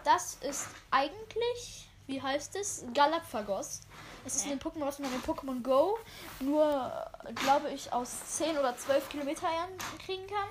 Das 0.05 0.39
ist 0.43 0.67
eigentlich, 0.91 1.89
wie 2.11 2.21
heißt 2.21 2.57
es? 2.57 2.85
Galapagos. 2.93 3.81
Das 4.25 4.37
ist 4.37 4.47
ein 4.47 4.59
Pokémon, 4.59 4.87
was 4.87 4.99
man 4.99 5.11
in 5.15 5.23
Pokémon 5.23 5.63
Go 5.63 5.97
nur, 6.41 6.93
äh, 7.25 7.33
glaube 7.33 7.71
ich, 7.71 7.91
aus 7.93 8.11
10 8.37 8.59
oder 8.59 8.77
12 8.77 9.09
Kilometern 9.09 9.69
kriegen 10.05 10.27
kann. 10.27 10.49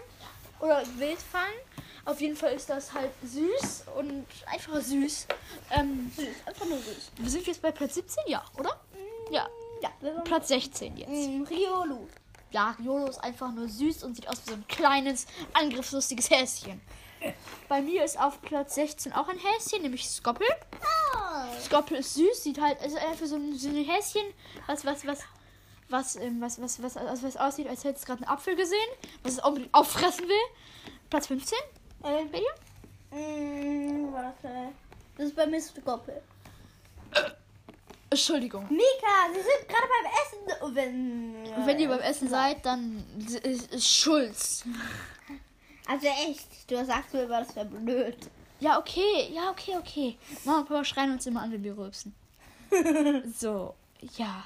Oder 0.60 0.84
wild 0.98 1.20
fallen. 1.20 1.60
Auf 2.06 2.20
jeden 2.22 2.36
Fall 2.36 2.54
ist 2.54 2.70
das 2.70 2.94
halt 2.94 3.12
süß 3.24 3.84
und 3.96 4.26
einfach 4.48 4.82
süß. 4.82 5.28
Ähm, 5.72 6.12
Süß, 6.16 6.28
einfach 6.46 6.66
nur 6.66 6.80
süß. 6.80 7.12
wir 7.18 7.30
sind 7.30 7.46
jetzt 7.46 7.62
bei 7.62 7.72
Platz 7.72 7.94
17, 7.94 8.24
ja, 8.28 8.44
oder? 8.58 8.80
Ja. 9.30 9.48
Ja, 9.82 9.90
waren 10.02 10.24
Platz 10.24 10.50
16 10.50 10.98
jetzt. 10.98 11.10
Mm, 11.10 11.44
Riolu. 11.44 12.08
Ja, 12.52 12.76
Riolo 12.80 13.08
ist 13.08 13.24
einfach 13.24 13.52
nur 13.52 13.70
süß 13.70 14.04
und 14.04 14.16
sieht 14.16 14.28
aus 14.28 14.42
wie 14.46 14.50
so 14.50 14.56
ein 14.56 14.68
kleines, 14.68 15.28
angriffslustiges 15.54 16.30
Häschen. 16.32 16.82
Bei 17.68 17.82
mir 17.82 18.04
ist 18.04 18.20
auf 18.20 18.42
Platz 18.42 18.76
16 18.76 19.14
auch 19.14 19.28
ein 19.28 19.38
Häschen, 19.38 19.82
nämlich 19.82 20.10
Skoppel. 20.10 20.48
Skoppel 21.70 21.98
ist 21.98 22.16
süß, 22.16 22.44
sieht 22.44 22.60
halt, 22.60 22.82
also 22.82 22.98
einfach 22.98 23.26
so 23.28 23.36
ein, 23.36 23.56
so 23.58 23.70
ein 23.70 23.76
Häschen, 23.86 24.24
was, 24.66 24.84
was, 24.86 25.06
was, 25.06 25.20
was, 25.90 26.16
ähm, 26.16 26.42
was, 26.42 26.60
was, 26.60 26.82
was, 26.82 26.96
was, 26.96 27.24
was 27.24 27.38
aussieht, 27.38 27.68
als 27.68 27.84
hätte 27.84 28.00
es 28.00 28.06
gerade 28.06 28.24
einen 28.24 28.30
Apfel 28.32 28.56
gesehen, 28.56 28.90
was 29.24 29.34
es 29.34 29.40
unbedingt 29.44 29.74
auffressen 29.74 30.28
will. 30.28 30.94
Platz 31.10 31.28
15. 31.28 31.58
Äh, 32.04 32.26
Bei 32.26 32.40
dir? 32.40 33.18
mm, 33.18 34.14
warte. 34.14 34.70
Das 35.18 35.28
ist 35.28 35.36
bei 35.36 35.46
Mr. 35.46 35.82
Goppel. 35.84 36.22
Entschuldigung. 38.10 38.64
Mika, 38.70 39.28
Sie 39.32 39.40
sind 39.42 39.68
gerade 39.68 39.88
beim 39.88 40.12
Essen. 40.22 40.64
Oh, 40.64 40.70
Wenn, 40.74 41.54
Und 41.56 41.68
wenn 41.68 41.80
ihr 41.80 41.90
beim 41.90 42.00
Essen 42.00 42.28
seid, 42.30 42.66
dann 42.66 43.04
ist, 43.44 43.72
ist 43.72 43.88
Schulz. 43.88 44.64
Also 45.88 46.08
echt, 46.08 46.48
du 46.72 46.84
sagst 46.84 47.14
mir 47.14 47.24
immer, 47.24 47.44
das 47.44 47.56
wäre 47.56 47.66
blöd. 47.66 48.18
Ja, 48.60 48.78
okay, 48.78 49.32
ja, 49.34 49.50
okay, 49.52 49.78
okay. 49.78 50.18
Mama 50.44 50.60
und 50.60 50.68
Papa 50.68 50.84
schreien 50.84 51.12
uns 51.12 51.26
immer 51.26 51.42
an, 51.42 51.52
wenn 51.52 51.64
wir 51.64 51.78
rülpsen. 51.78 52.14
so, 53.38 53.74
ja. 54.18 54.44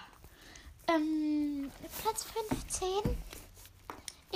Ähm, 0.87 1.71
Platz 2.01 2.23
15 2.23 2.87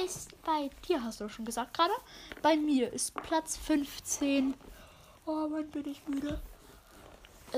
ist 0.03 0.41
bei 0.43 0.69
dir, 0.87 1.03
hast 1.03 1.21
du 1.21 1.29
schon 1.29 1.45
gesagt 1.45 1.75
gerade. 1.75 1.93
Bei 2.41 2.55
mir 2.55 2.91
ist 2.91 3.13
Platz 3.13 3.57
15. 3.57 4.55
Oh, 5.25 5.47
wann 5.49 5.69
bin 5.69 5.87
ich 5.87 6.07
müde? 6.07 6.41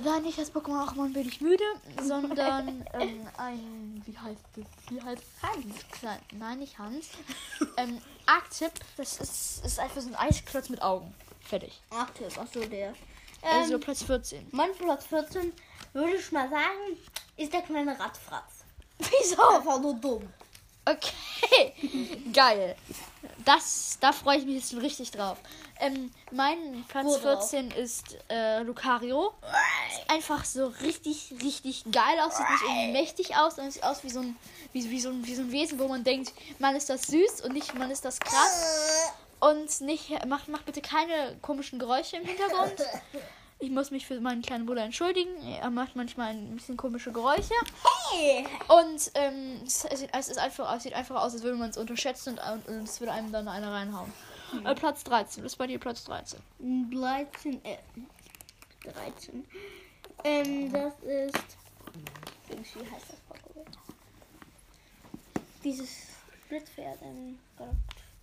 Nein, 0.04 0.22
nicht 0.22 0.38
das 0.38 0.54
Pokémon, 0.54 0.86
ach 0.88 0.96
man 0.96 1.14
bin 1.14 1.28
ich 1.28 1.42
müde, 1.42 1.64
sondern 2.02 2.86
ähm, 2.94 3.28
ein, 3.38 4.04
wie 4.06 4.18
heißt 4.18 4.46
das? 4.56 4.66
Wie 4.90 5.02
heißt 5.02 5.24
Hans? 5.42 5.88
Klein, 5.92 6.20
nein, 6.34 6.60
nicht 6.60 6.78
Hans. 6.78 7.10
ähm, 7.78 8.00
Arctip, 8.26 8.72
das 8.98 9.20
ist, 9.20 9.66
ist 9.66 9.80
einfach 9.80 10.02
so 10.02 10.10
ein 10.10 10.16
Eisklotz 10.16 10.70
mit 10.70 10.82
Augen. 10.82 11.14
Fertig. 11.42 11.82
Ach, 11.90 12.10
Tipp, 12.12 12.32
ach 12.40 12.48
so, 12.54 12.64
der. 12.66 12.94
Also 13.42 13.76
Ähm, 13.76 13.80
Platz 13.80 14.04
14. 14.04 14.48
mein 14.52 14.74
Platz 14.76 15.06
14, 15.06 15.54
würde 15.94 16.16
ich 16.16 16.32
mal 16.32 16.50
sagen, 16.50 16.98
ist 17.38 17.54
der 17.54 17.62
kleine 17.62 17.98
Radfratz. 17.98 18.66
Wieso? 19.00 19.42
Einfach 19.48 19.80
nur 19.80 19.94
dumm. 19.96 20.28
Okay, 20.86 21.74
geil. 22.34 22.76
Das, 23.46 23.98
da 24.00 24.12
freue 24.12 24.38
ich 24.40 24.46
mich 24.46 24.56
jetzt 24.56 24.82
richtig 24.82 25.12
drauf. 25.12 25.38
Ähm, 25.80 26.12
mein 26.32 26.84
Platz 26.88 27.06
Worauf? 27.06 27.50
14 27.50 27.72
ist 27.72 28.18
äh, 28.30 28.62
Lucario. 28.64 29.34
Sieht 29.96 30.10
einfach 30.10 30.44
so 30.46 30.68
richtig, 30.82 31.34
richtig 31.42 31.84
geil 31.92 32.20
aus. 32.22 32.38
Sieht 32.38 32.50
nicht 32.50 32.64
irgendwie 32.64 32.92
mächtig 32.92 33.36
aus, 33.36 33.56
sondern 33.56 33.72
sieht 33.72 33.84
aus 33.84 34.04
wie 34.04 34.10
so, 34.10 34.20
ein, 34.20 34.36
wie, 34.74 34.90
wie, 34.90 35.00
so 35.00 35.10
ein, 35.10 35.26
wie 35.26 35.36
so 35.36 35.44
ein 35.44 35.52
Wesen, 35.52 35.80
wo 35.80 35.88
man 35.88 36.04
denkt, 36.04 36.34
man 36.60 36.76
ist 36.76 36.90
das 36.90 37.04
süß 37.04 37.42
und 37.42 37.54
nicht, 37.54 37.74
man 37.76 37.92
ist 37.92 38.04
das 38.04 38.20
krass. 38.20 39.14
Und 39.40 39.82
nicht, 39.82 40.26
macht, 40.26 40.48
macht 40.50 40.66
bitte 40.66 40.82
keine 40.82 41.38
komischen 41.42 41.80
Geräusche 41.80 42.18
im 42.18 42.26
Hintergrund. 42.26 42.76
Ich 43.62 43.70
muss 43.70 43.92
mich 43.92 44.08
für 44.08 44.18
meinen 44.22 44.42
kleinen 44.42 44.66
Bruder 44.66 44.84
entschuldigen. 44.84 45.32
Er 45.62 45.70
macht 45.70 45.94
manchmal 45.94 46.30
ein 46.30 46.56
bisschen 46.56 46.78
komische 46.78 47.12
Geräusche. 47.12 47.54
Hey! 48.10 48.48
Und 48.70 49.12
ähm, 49.16 49.60
es, 49.66 49.82
sieht, 49.82 50.10
es, 50.18 50.30
ist 50.30 50.38
einfach, 50.38 50.74
es 50.78 50.84
sieht 50.84 50.94
einfach 50.94 51.22
aus, 51.22 51.34
als 51.34 51.44
würde 51.44 51.58
man 51.58 51.70
es 51.70 51.76
unterschätzen 51.76 52.40
und, 52.40 52.70
und 52.70 52.84
es 52.84 53.02
würde 53.02 53.12
einem 53.12 53.34
dann 53.34 53.50
einer 53.50 53.70
reinhauen. 53.74 54.14
Äh, 54.64 54.76
Platz 54.76 55.04
13. 55.04 55.44
Das 55.44 55.52
ist 55.52 55.58
bei 55.58 55.68
dir 55.68 55.78
Platz 55.78 56.06
13. 56.06 56.40
13, 56.92 57.66
äh, 57.66 57.78
13. 58.86 59.46
Ähm, 60.24 60.72
das 60.72 60.94
ist. 61.02 61.58
Wie 62.48 62.92
heißt 62.92 63.06
das 63.10 63.20
Pokémon? 63.30 63.66
Dieses 65.66 65.90
Blitzpferd, 66.48 67.00
ähm, 67.04 67.38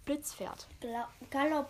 Blitzpferd. 0.07 0.67
Gala- 0.81 1.09
Galopp. 1.31 1.69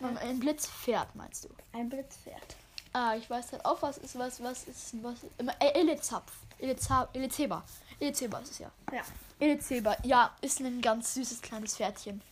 Ein 0.00 0.38
Blitzpferd 0.38 1.14
meinst 1.16 1.44
du? 1.44 1.48
Ein 1.72 1.88
Blitzpferd. 1.88 2.56
Ah, 2.92 3.16
ich 3.16 3.28
weiß 3.28 3.52
halt 3.52 3.64
auch, 3.64 3.80
was 3.82 3.98
ist, 3.98 4.16
was, 4.18 4.40
was 4.42 4.64
ist, 4.64 4.94
was. 5.02 5.18
Äh, 5.58 5.80
Elizapf. 5.80 6.32
Eliza- 6.60 7.08
Elizeba. 7.12 7.64
Elizeba 7.98 8.38
ist 8.38 8.52
es 8.52 8.58
ja. 8.60 8.70
Ja. 8.92 9.02
Elizeba, 9.40 9.96
ja, 10.04 10.34
ist 10.40 10.60
ein 10.60 10.80
ganz 10.80 11.14
süßes 11.14 11.42
kleines 11.42 11.76
Pferdchen. 11.76 12.22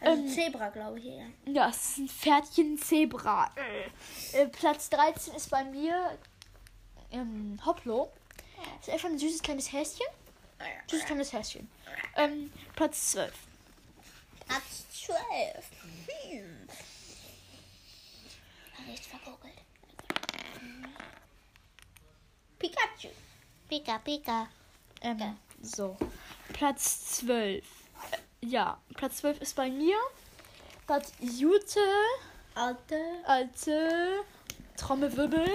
Also 0.00 0.22
Ähm, 0.22 0.28
Zebra, 0.28 0.68
glaube 0.68 0.98
ich, 1.00 1.06
eher. 1.06 1.26
Ja, 1.46 1.68
es 1.70 1.76
ist 1.90 1.98
ein 1.98 2.08
Pferdchen 2.08 2.78
Zebra. 2.78 3.50
Äh, 4.32 4.46
Platz 4.48 4.90
13 4.90 5.34
ist 5.34 5.50
bei 5.50 5.64
mir 5.64 6.16
ähm, 7.10 7.58
Hoplo. 7.64 8.10
Ist 8.80 8.90
einfach 8.90 9.08
ein 9.08 9.18
süßes 9.18 9.42
kleines 9.42 9.72
Häschen. 9.72 10.06
Süßes 10.88 11.06
kleines 11.06 11.32
Häschen. 11.32 11.68
Ähm, 12.16 12.52
Platz 12.76 13.10
12. 13.12 13.32
Platz 14.46 14.84
12. 15.06 15.18
Hm. 16.30 16.68
Nichts 18.86 19.06
vergogelt. 19.06 19.54
Pikachu. 22.58 23.08
Pika, 23.68 23.98
Pika. 23.98 24.48
Ähm, 25.02 25.18
Ja. 25.18 25.36
So. 25.62 25.96
Platz 26.52 27.16
12. 27.16 27.64
Äh, 28.10 28.16
ja, 28.46 28.78
Platz 28.94 29.18
12 29.18 29.40
ist 29.40 29.56
bei 29.56 29.70
mir. 29.70 29.96
Das 30.86 31.12
Jute, 31.18 31.80
Alte. 32.54 33.00
alte 33.24 34.20
Trommelwirbel. 34.76 35.48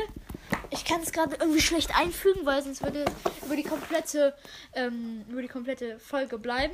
Ich 0.71 0.83
kann 0.85 1.01
es 1.01 1.11
gerade 1.11 1.35
irgendwie 1.35 1.61
schlecht 1.61 1.95
einfügen, 1.95 2.45
weil 2.45 2.63
sonst 2.63 2.81
würde 2.81 3.03
es 3.05 3.45
über 3.45 3.55
die 3.55 3.63
komplette, 3.63 4.35
ähm, 4.73 5.23
über 5.29 5.41
die 5.43 5.47
komplette 5.47 5.99
Folge 5.99 6.39
bleiben. 6.39 6.73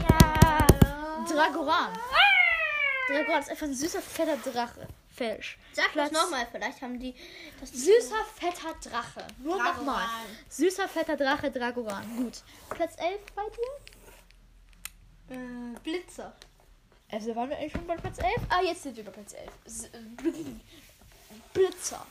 Ja. 0.00 1.17
Dragoran. 1.28 1.98
Dragoran 3.08 3.40
ist 3.42 3.50
einfach 3.50 3.66
ein 3.66 3.74
süßer, 3.74 4.02
fetter 4.02 4.36
Drache. 4.36 4.86
Falsch. 5.16 5.58
Sag 5.72 5.86
das 5.86 5.92
Platz- 5.92 6.12
nochmal, 6.12 6.46
vielleicht 6.50 6.80
haben 6.82 6.98
die 7.00 7.14
das 7.60 7.70
Süßer, 7.70 8.24
fetter 8.36 8.74
Drache. 8.88 9.26
Nur 9.38 9.56
nochmal. 9.62 10.06
Süßer, 10.48 10.88
fetter 10.88 11.16
Drache, 11.16 11.50
Dragoran. 11.50 12.04
Gut. 12.16 12.42
Platz 12.70 12.94
11 12.98 13.20
bei 13.34 13.42
dir? 13.44 15.36
äh, 15.36 15.78
Blitzer. 15.82 16.32
Also 17.10 17.34
waren 17.34 17.48
wir 17.50 17.56
eigentlich 17.58 17.72
schon 17.72 17.86
bei 17.86 17.96
Platz 17.96 18.18
11? 18.18 18.34
Ah, 18.50 18.60
jetzt 18.62 18.82
sind 18.82 18.96
wir 18.96 19.04
bei 19.04 19.10
Platz 19.12 19.32
11. 19.34 19.50
S- 19.64 19.84
äh, 19.86 19.98
Bl- 20.16 20.60
Blitzer. 21.54 22.06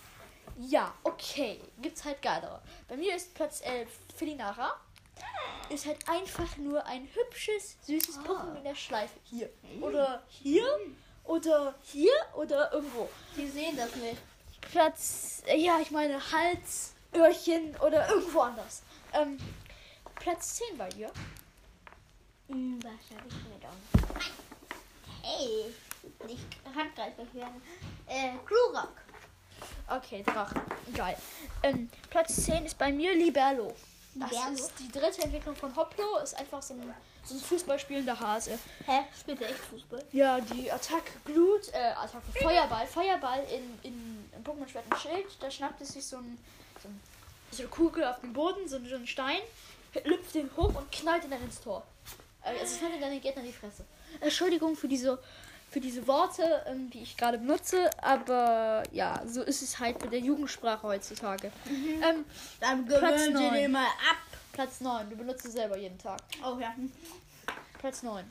Ja, 0.60 0.94
okay. 1.04 1.62
Gibt's 1.82 2.04
halt 2.04 2.22
geilere. 2.22 2.62
Bei 2.88 2.98
mir 2.98 3.16
ist 3.16 3.34
Platz 3.36 3.62
11 3.62 3.90
Felinara. 4.16 4.76
Ist 5.70 5.86
halt 5.86 6.08
einfach 6.08 6.56
nur 6.58 6.86
ein 6.86 7.08
hübsches, 7.14 7.78
süßes 7.82 8.20
Pokémon 8.20 8.58
in 8.58 8.64
der 8.64 8.76
Schleife. 8.76 9.20
Hier. 9.24 9.50
Oder 9.82 10.24
hier. 10.30 10.66
Oder 11.26 11.76
hier. 11.84 12.14
Oder 12.36 12.72
irgendwo. 12.72 13.10
Die 13.36 13.48
sehen 13.48 13.76
das 13.76 13.94
nicht. 13.96 14.18
Platz, 14.72 15.44
äh, 15.48 15.58
ja, 15.58 15.80
ich 15.82 15.92
meine 15.92 16.20
Hals, 16.32 16.94
Öhrchen 17.14 17.76
oder 17.78 18.10
irgendwo 18.10 18.42
anders. 18.42 18.82
Ähm, 19.14 19.38
Platz 20.16 20.56
10 20.56 20.78
bei 20.78 20.90
dir. 20.90 21.12
Hm, 22.50 22.80
was 22.84 23.18
habe 23.18 23.28
ich 23.28 23.36
mir 23.36 23.60
da? 23.62 23.70
Hey, 25.22 25.74
nicht 26.28 26.46
handgreiflich 26.76 27.34
werden. 27.34 27.62
Äh, 28.08 28.34
Glurak. 28.46 29.04
Okay, 29.90 30.24
Drache. 30.24 30.62
Geil. 30.94 31.18
Ähm, 31.64 31.90
Platz 32.10 32.46
10 32.46 32.66
ist 32.66 32.78
bei 32.78 32.92
mir 32.92 33.14
Liberlo. 33.16 33.74
Das 34.20 34.32
Liberlo? 34.32 34.54
ist 34.54 34.72
die 34.80 34.92
dritte 34.92 35.22
Entwicklung 35.24 35.56
von 35.56 35.76
Hoplo. 35.76 36.18
Ist 36.24 36.38
einfach 36.38 36.62
so 36.62 36.74
ein, 36.74 36.94
so 37.24 37.36
ein 37.36 37.40
Fußballspielender 37.42 38.20
Hase. 38.20 38.58
Hä? 38.86 39.02
Spielt 39.20 39.42
er 39.42 39.50
echt 39.50 39.60
Fußball? 39.60 40.04
Ja, 40.12 40.40
die 40.40 40.72
Attacke 40.72 41.12
Glut, 41.26 41.70
äh, 41.74 41.78
Attacke 41.96 42.32
Feuerball. 42.42 42.88
Feuerball 42.88 43.44
in, 43.52 43.92
in, 43.92 44.30
in 44.36 44.44
Pokémon 44.44 44.68
Schwert 44.68 44.86
und 44.90 45.00
Schild. 45.00 45.26
Da 45.40 45.50
schnappt 45.52 45.82
es 45.82 45.90
sich 45.94 46.06
so, 46.06 46.18
ein, 46.18 46.38
so, 46.82 46.88
ein, 46.90 47.00
so 47.52 47.62
eine 47.64 47.70
Kugel 47.70 48.06
auf 48.06 48.20
den 48.22 48.34
Boden, 48.34 48.68
so, 48.68 48.78
ein- 48.78 48.88
so 48.88 48.96
ein 48.96 49.08
Stein, 49.08 49.40
lüpft 50.04 50.36
den 50.36 50.50
hoch 50.58 50.74
und 50.76 50.92
knallt 50.92 51.24
ihn 51.24 51.32
dann 51.32 51.44
ins 51.44 51.62
Tor. 51.62 51.84
Äh, 52.44 52.50
Also 52.60 52.64
es 52.76 52.78
knallt 52.80 53.02
dann 53.02 53.12
den 53.12 53.22
Gegner 53.22 53.42
in 53.42 53.48
die 53.48 53.54
Fresse. 53.54 53.86
Entschuldigung 54.22 54.76
für 54.76 54.88
diese, 54.88 55.20
für 55.70 55.80
diese 55.80 56.08
Worte, 56.08 56.64
ähm, 56.66 56.90
die 56.90 57.02
ich 57.02 57.18
gerade 57.18 57.38
benutze, 57.38 57.90
aber 58.02 58.84
ja, 58.92 59.22
so 59.26 59.42
ist 59.42 59.62
es 59.62 59.80
halt 59.80 60.02
mit 60.02 60.14
der 60.14 60.20
Jugendsprache 60.20 60.88
heutzutage. 60.88 61.52
Ähm, 61.68 62.26
Dann 62.60 62.86
gewöhnen 62.86 63.38
Sie 63.38 63.50
den 63.50 63.72
mal 63.72 63.86
ab. 63.86 64.18
Platz 64.54 64.82
9, 64.82 65.10
du 65.10 65.16
benutzt 65.16 65.46
es 65.46 65.54
selber 65.54 65.78
jeden 65.78 65.98
Tag. 66.00 66.20
Oh 66.44 66.58
ja. 66.60 66.74
Platz 67.80 68.02
9. 68.02 68.24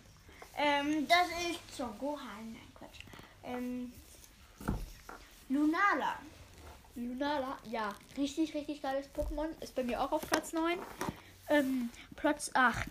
Ähm, 0.56 1.06
das 1.06 1.28
ist 1.50 1.76
Son 1.76 1.96
Gohan. 1.98 2.52
Nein, 2.52 2.72
Quatsch. 2.76 3.00
Ähm, 3.44 3.92
Lunala. 5.48 6.16
Lunala, 6.96 7.58
ja, 7.70 7.94
richtig, 8.16 8.54
richtig 8.54 8.82
geiles 8.82 9.06
Pokémon. 9.14 9.48
Ist 9.60 9.74
bei 9.74 9.84
mir 9.84 10.00
auch 10.00 10.10
auf 10.10 10.22
Platz 10.28 10.52
9. 10.52 10.78
Ähm, 11.48 11.90
Platz 12.16 12.50
8. 12.54 12.88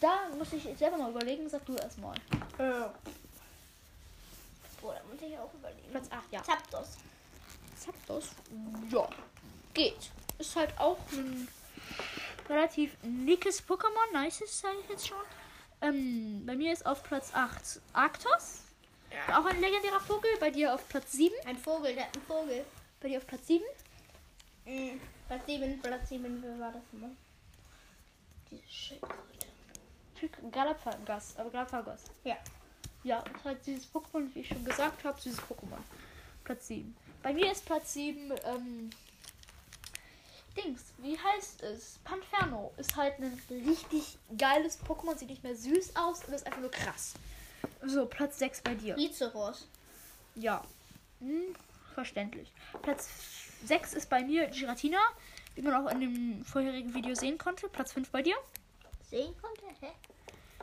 Da 0.00 0.28
muss 0.36 0.52
ich 0.52 0.68
selber 0.78 0.98
mal 0.98 1.10
überlegen, 1.10 1.48
sag 1.48 1.64
du 1.66 1.74
erstmal. 1.74 2.14
Äh. 2.58 2.88
Muss 5.20 5.30
ich 5.30 5.38
auch 5.38 5.52
überlegen. 5.54 5.90
Platz 5.90 6.10
8, 6.10 6.32
ja. 6.32 6.42
Zapdos. 6.42 6.96
Zapdos? 7.76 8.30
Ja, 8.90 9.08
geht. 9.74 10.10
Ist 10.38 10.54
halt 10.54 10.78
auch 10.78 10.98
ein 11.12 11.48
relativ 12.48 12.96
nickes 13.02 13.66
Pokémon. 13.66 14.22
Nices, 14.22 14.60
sage 14.60 14.76
ich 14.82 14.90
jetzt 14.90 15.08
schon. 15.08 15.18
Ähm, 15.80 16.44
bei 16.46 16.54
mir 16.54 16.72
ist 16.72 16.86
auf 16.86 17.02
Platz 17.02 17.30
8 17.34 17.80
Arctos. 17.92 18.62
Auch 19.32 19.44
ein 19.46 19.60
legendärer 19.60 20.00
Vogel. 20.00 20.30
Bei 20.38 20.50
dir 20.50 20.74
auf 20.74 20.88
Platz 20.88 21.12
7. 21.12 21.34
Ein 21.46 21.56
Vogel, 21.56 21.94
der 21.94 22.06
hat 22.06 22.16
einen 22.16 22.26
Vogel. 22.26 22.64
Bei 23.00 23.08
dir 23.08 23.18
auf 23.18 23.26
Platz 23.26 23.46
7. 23.46 23.64
Mhm. 24.66 25.00
Platz 25.26 25.46
7, 25.46 25.80
Platz 25.80 26.08
7, 26.08 26.42
wer 26.42 26.58
war 26.58 26.72
das 26.72 26.82
immer? 26.92 27.10
Diese 28.50 28.66
Schildkröte. 28.68 29.46
Galapagos. 30.50 31.36
Aber 31.36 31.50
Galapagos. 31.50 32.04
Ja. 32.24 32.36
Ja, 33.04 33.20
ist 33.20 33.44
halt 33.44 33.64
dieses 33.66 33.92
Pokémon, 33.92 34.28
wie 34.34 34.40
ich 34.40 34.48
schon 34.48 34.64
gesagt 34.64 35.04
habe, 35.04 35.18
dieses 35.22 35.38
Pokémon. 35.40 35.80
Platz 36.44 36.68
7. 36.68 36.96
Bei 37.22 37.32
mir 37.32 37.52
ist 37.52 37.64
Platz 37.64 37.92
7, 37.94 38.32
ähm, 38.44 38.90
Dings, 40.56 40.92
wie 40.98 41.18
heißt 41.18 41.62
es? 41.62 41.98
Panferno 42.04 42.72
ist 42.76 42.96
halt 42.96 43.18
ein 43.20 43.40
richtig 43.50 44.18
geiles 44.36 44.78
Pokémon, 44.82 45.16
sieht 45.16 45.28
nicht 45.28 45.44
mehr 45.44 45.54
süß 45.54 45.94
aus 45.96 46.24
und 46.24 46.34
ist 46.34 46.46
einfach 46.46 46.60
nur 46.60 46.70
krass. 46.70 47.14
So, 47.84 48.06
Platz 48.06 48.38
6 48.38 48.62
bei 48.62 48.74
dir. 48.74 48.96
Rizeros. 48.96 49.68
Ja. 50.34 50.64
Hm, 51.20 51.54
verständlich. 51.94 52.52
Platz 52.82 53.08
6 53.64 53.94
ist 53.94 54.10
bei 54.10 54.22
mir 54.22 54.46
Giratina, 54.48 54.98
wie 55.54 55.62
man 55.62 55.74
auch 55.74 55.90
in 55.90 56.00
dem 56.00 56.44
vorherigen 56.44 56.94
Video 56.94 57.14
sehen 57.14 57.38
konnte. 57.38 57.68
Platz 57.68 57.92
5 57.92 58.10
bei 58.10 58.22
dir. 58.22 58.36
Sehen 59.10 59.34
konnte? 59.40 59.62
Hä? 59.80 59.90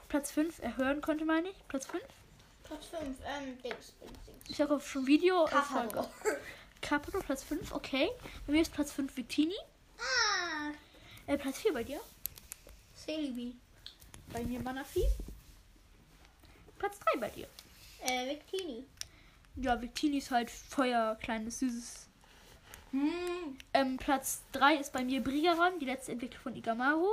Platz 0.10 0.32
5 0.32 0.60
erhören 0.60 1.02
konnte, 1.02 1.26
meine 1.26 1.50
ich. 1.50 1.68
Platz 1.68 1.86
5. 1.88 2.04
Platz 2.66 2.88
5. 2.88 3.02
Ähm, 3.02 3.58
Dings, 3.64 3.94
Dings, 4.02 4.20
Dings. 4.26 4.50
Ich 4.50 4.64
auf 4.64 4.88
schon 4.88 5.08
Video. 5.08 5.46
äh, 5.46 5.50
Kafaro. 5.50 5.90
Folge. 5.90 6.10
Capito, 6.82 7.20
Platz 7.20 7.44
5, 7.44 7.72
okay. 7.74 8.10
Bei 8.46 8.54
mir 8.54 8.62
ist 8.62 8.74
Platz 8.74 8.92
5 8.92 9.16
Victini. 9.16 9.56
Ah. 9.98 10.72
Äh, 11.26 11.38
Platz 11.38 11.60
4 11.60 11.74
bei 11.74 11.84
dir. 11.84 12.00
Celebi. 12.96 13.56
Bei 14.32 14.44
mir 14.44 14.60
Manafi. 14.60 15.04
Platz 16.78 17.00
3 17.00 17.20
bei 17.20 17.30
dir. 17.30 17.48
Äh, 18.02 18.30
Victini. 18.30 18.86
Ja, 19.56 19.82
Victini 19.82 20.18
ist 20.18 20.32
halt 20.32 20.52
Feuer, 20.52 21.16
kleines, 21.22 21.60
süßes. 21.60 22.08
Hm. 22.92 23.58
Ähm, 23.74 23.98
Platz 23.98 24.42
3 24.52 24.76
ist 24.76 24.94
bei 24.94 25.04
mir 25.04 25.24
Brigaron, 25.24 25.80
die 25.80 25.86
letzte 25.86 26.12
Entwicklung 26.12 26.42
von 26.44 26.56
Igamaru. 26.56 27.10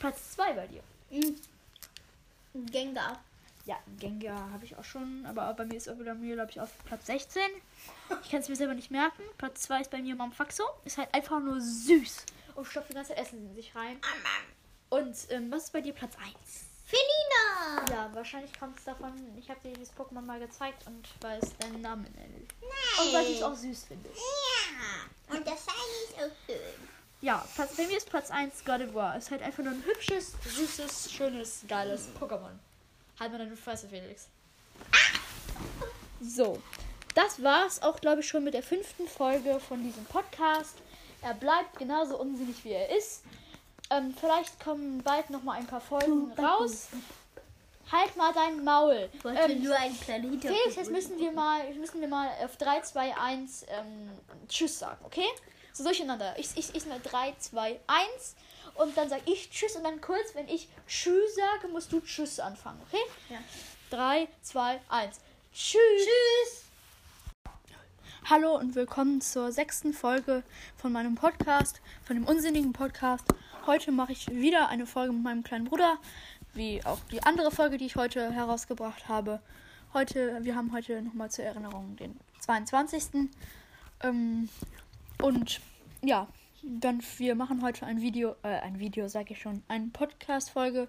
Platz 0.00 0.32
2 0.32 0.52
bei 0.54 0.66
dir. 0.66 0.82
Hm. 1.10 1.36
Gengar. 2.66 3.22
Ja, 3.66 3.76
Gengar 3.98 4.52
habe 4.52 4.64
ich 4.64 4.76
auch 4.76 4.84
schon, 4.84 5.26
aber 5.26 5.52
bei 5.54 5.64
mir 5.64 5.74
ist 5.74 5.88
auch 5.88 5.98
wieder 5.98 6.14
mir, 6.14 6.36
glaube 6.36 6.52
ich, 6.52 6.60
auf 6.60 6.70
Platz 6.84 7.06
16. 7.06 7.42
Ich 8.22 8.30
kann 8.30 8.40
es 8.40 8.48
mir 8.48 8.54
selber 8.54 8.74
nicht 8.74 8.92
merken. 8.92 9.22
Platz 9.38 9.62
2 9.62 9.80
ist 9.80 9.90
bei 9.90 10.00
mir 10.00 10.14
Mamfaxo. 10.14 10.62
Ist 10.84 10.98
halt 10.98 11.12
einfach 11.12 11.40
nur 11.40 11.60
süß 11.60 12.26
und 12.54 12.64
stopft 12.64 12.90
das 12.90 12.94
ganze 12.94 13.16
Essen 13.16 13.44
in 13.44 13.54
sich 13.56 13.74
rein. 13.74 13.98
Und 14.88 15.16
ähm, 15.30 15.50
was 15.50 15.64
ist 15.64 15.72
bei 15.72 15.80
dir 15.80 15.92
Platz 15.92 16.14
1? 16.16 16.34
Felina. 16.84 17.84
Ja, 17.90 18.14
wahrscheinlich 18.14 18.56
kommt 18.56 18.78
es 18.78 18.84
davon, 18.84 19.12
ich 19.36 19.50
habe 19.50 19.58
dir 19.64 19.72
dieses 19.72 19.92
Pokémon 19.94 20.20
mal 20.20 20.38
gezeigt 20.38 20.86
und 20.86 21.04
weiß 21.20 21.56
deinen 21.58 21.80
Namen 21.80 22.04
nennt. 22.04 22.54
Nein. 22.60 23.06
Und 23.06 23.14
weil 23.14 23.26
ich 23.26 23.36
es 23.38 23.42
auch 23.42 23.56
süß 23.56 23.84
finde. 23.86 24.08
Ja. 24.10 25.36
Und 25.36 25.44
das 25.44 25.64
Shiny 25.64 26.04
ist 26.08 26.14
auch 26.14 26.36
schön. 26.46 26.88
Ja, 27.20 27.44
Platz, 27.56 27.76
bei 27.76 27.86
mir 27.88 27.96
ist 27.96 28.08
Platz 28.08 28.30
1 28.30 28.64
Gardevoir. 28.64 29.16
Ist 29.16 29.32
halt 29.32 29.42
einfach 29.42 29.64
nur 29.64 29.72
ein 29.72 29.84
hübsches, 29.84 30.34
süßes, 30.44 31.10
schönes, 31.10 31.64
geiles 31.66 32.08
Pokémon. 32.20 32.52
Halt 33.18 33.32
mal 33.32 33.38
deine 33.38 33.56
Fresse, 33.56 33.88
Felix. 33.88 34.28
So, 36.20 36.60
das 37.14 37.42
war's 37.42 37.82
auch, 37.82 38.00
glaube 38.00 38.20
ich, 38.20 38.28
schon 38.28 38.44
mit 38.44 38.54
der 38.54 38.62
fünften 38.62 39.06
Folge 39.06 39.60
von 39.60 39.82
diesem 39.82 40.04
Podcast. 40.06 40.74
Er 41.22 41.34
bleibt 41.34 41.78
genauso 41.78 42.18
unsinnig, 42.18 42.64
wie 42.64 42.72
er 42.72 42.96
ist. 42.96 43.22
Ähm, 43.90 44.14
vielleicht 44.18 44.58
kommen 44.62 45.02
bald 45.02 45.30
noch 45.30 45.42
mal 45.42 45.52
ein 45.52 45.66
paar 45.66 45.80
Folgen 45.80 46.32
raus. 46.32 46.88
Halt 47.90 48.16
mal 48.16 48.32
dein 48.34 48.64
Maul. 48.64 49.08
Ich 49.12 49.24
wollte 49.24 49.40
Ähm, 49.42 49.62
nur 49.62 49.76
einen 49.76 49.98
kleinen 50.00 50.30
Hintergrund. 50.30 50.60
Felix, 50.60 50.76
jetzt 50.76 50.90
müssen 50.90 51.18
wir 51.18 51.30
mal, 51.30 51.72
müssen 51.74 52.00
wir 52.00 52.08
mal 52.08 52.28
auf 52.44 52.56
3, 52.56 52.80
2, 52.80 53.16
1 53.16 53.66
ähm, 53.68 54.10
Tschüss 54.48 54.78
sagen, 54.80 54.98
okay? 55.04 55.26
So 55.72 55.84
durcheinander. 55.84 56.34
Ich, 56.38 56.48
ich, 56.56 56.74
ich 56.74 56.86
mal 56.86 56.98
3, 57.00 57.34
2, 57.38 57.78
1 57.86 58.34
und 58.78 58.96
dann 58.96 59.08
sag 59.08 59.20
ich 59.26 59.50
Tschüss 59.50 59.76
und 59.76 59.84
dann 59.84 60.00
kurz, 60.00 60.34
wenn 60.34 60.48
ich 60.48 60.68
Tschüss 60.86 61.34
sage, 61.34 61.72
musst 61.72 61.92
du 61.92 62.00
Tschüss 62.00 62.40
anfangen, 62.40 62.80
okay? 62.86 63.02
Ja. 63.30 63.38
3, 63.90 64.28
2, 64.42 64.80
1. 64.88 65.20
Tschüss. 65.52 65.78
Tschüss. 65.78 66.62
Hallo 68.28 68.56
und 68.56 68.74
willkommen 68.74 69.20
zur 69.20 69.52
sechsten 69.52 69.92
Folge 69.92 70.42
von 70.76 70.92
meinem 70.92 71.14
Podcast, 71.14 71.80
von 72.04 72.16
dem 72.16 72.26
unsinnigen 72.26 72.72
Podcast. 72.72 73.24
Heute 73.66 73.92
mache 73.92 74.12
ich 74.12 74.28
wieder 74.28 74.68
eine 74.68 74.86
Folge 74.86 75.12
mit 75.12 75.22
meinem 75.22 75.44
kleinen 75.44 75.66
Bruder, 75.66 75.98
wie 76.52 76.84
auch 76.84 76.98
die 77.12 77.22
andere 77.22 77.50
Folge, 77.50 77.78
die 77.78 77.86
ich 77.86 77.96
heute 77.96 78.32
herausgebracht 78.32 79.08
habe. 79.08 79.40
Heute, 79.94 80.38
wir 80.42 80.56
haben 80.56 80.72
heute 80.72 81.00
nochmal 81.02 81.30
zur 81.30 81.44
Erinnerung 81.44 81.96
den 81.96 82.18
22. 82.40 83.30
Ähm, 84.02 84.48
und 85.22 85.60
ja, 86.02 86.26
dann 86.66 87.02
wir 87.18 87.34
machen 87.34 87.62
heute 87.62 87.86
ein 87.86 88.00
Video, 88.00 88.34
äh, 88.42 88.48
ein 88.48 88.78
Video 88.78 89.08
sage 89.08 89.34
ich 89.34 89.40
schon, 89.40 89.62
eine 89.68 89.86
Podcast-Folge 89.88 90.88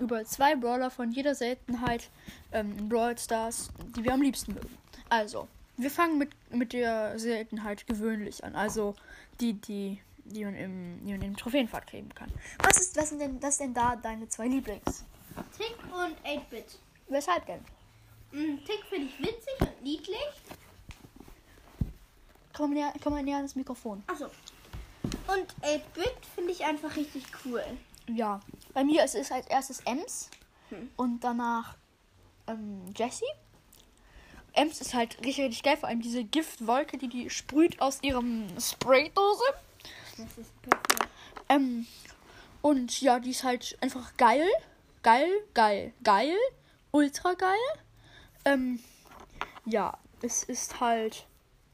über 0.00 0.24
zwei 0.24 0.56
Brawler 0.56 0.90
von 0.90 1.12
jeder 1.12 1.34
Seltenheit 1.34 2.10
ähm, 2.50 2.76
in 2.76 2.88
Brawl 2.88 3.16
Stars, 3.16 3.70
die 3.96 4.04
wir 4.04 4.12
am 4.12 4.22
liebsten 4.22 4.54
mögen. 4.54 4.76
Also, 5.08 5.46
wir 5.76 5.90
fangen 5.90 6.18
mit, 6.18 6.30
mit 6.50 6.72
der 6.72 7.18
Seltenheit 7.18 7.86
gewöhnlich 7.86 8.42
an. 8.44 8.56
Also 8.56 8.94
die, 9.40 9.54
die, 9.54 10.00
die 10.24 10.44
man 10.44 10.56
im, 10.56 11.00
die 11.04 11.12
man 11.12 11.22
im 11.22 11.36
Trophäenfahrt 11.36 11.86
kleben 11.86 12.12
kann. 12.14 12.30
Was 12.62 12.78
ist, 12.78 12.96
was 12.96 13.10
sind 13.10 13.20
denn, 13.20 13.42
was 13.42 13.58
denn 13.58 13.74
da 13.74 13.96
deine 13.96 14.28
zwei 14.28 14.48
Lieblings? 14.48 15.04
Tick 15.56 15.76
und 15.92 16.16
8-Bit. 16.26 16.78
Weshalb 17.08 17.46
denn? 17.46 17.60
Mm, 18.32 18.58
Tick 18.64 18.84
finde 18.88 19.06
ich 19.06 19.18
witzig 19.18 19.60
und 19.60 19.82
niedlich. 19.82 20.18
Komm 22.54 22.70
mal 22.70 22.74
näher, 22.74 22.92
komm 23.02 23.14
mal 23.14 23.22
näher 23.22 23.36
ans 23.36 23.54
Mikrofon. 23.54 24.02
Achso. 24.06 24.26
Und 25.04 25.54
8-Bit 25.62 26.14
finde 26.34 26.52
ich 26.52 26.64
einfach 26.64 26.96
richtig 26.96 27.24
cool. 27.44 27.62
Ja, 28.08 28.40
bei 28.74 28.84
mir 28.84 29.04
ist 29.04 29.14
es 29.14 29.30
als 29.32 29.46
erstes 29.46 29.80
Ems 29.80 30.30
Hm. 30.70 30.90
und 30.96 31.20
danach 31.20 31.76
ähm, 32.46 32.82
Jessie. 32.96 33.26
Ems 34.54 34.80
ist 34.80 34.94
halt 34.94 35.18
richtig, 35.24 35.44
richtig 35.44 35.62
geil, 35.62 35.76
vor 35.76 35.88
allem 35.88 36.00
diese 36.02 36.24
Giftwolke, 36.24 36.98
die 36.98 37.08
die 37.08 37.30
sprüht 37.30 37.80
aus 37.80 37.98
ihrem 38.02 38.48
Spraydose. 38.60 39.44
Das 40.16 40.38
ist 40.38 40.62
perfekt. 40.62 41.08
Ähm, 41.48 41.86
und 42.60 43.00
ja, 43.00 43.18
die 43.18 43.30
ist 43.30 43.44
halt 43.44 43.76
einfach 43.80 44.16
geil. 44.16 44.46
Geil, 45.02 45.30
geil, 45.54 45.92
geil. 46.04 46.36
Ultra 46.90 47.34
geil. 47.34 47.56
Ähm, 48.44 48.80
ja, 49.64 49.98
es 50.22 50.44
ist 50.44 50.80
halt 50.80 51.26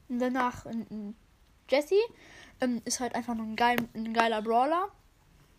danach 0.07 0.65
ein, 0.65 0.87
ein 0.89 1.15
Jesse. 1.69 1.95
Ähm, 2.61 2.81
ist 2.85 2.99
halt 2.99 3.15
einfach 3.15 3.35
nur 3.35 3.45
ein, 3.45 3.55
geil, 3.55 3.77
ein 3.93 4.13
geiler 4.13 4.41
Brawler. 4.41 4.89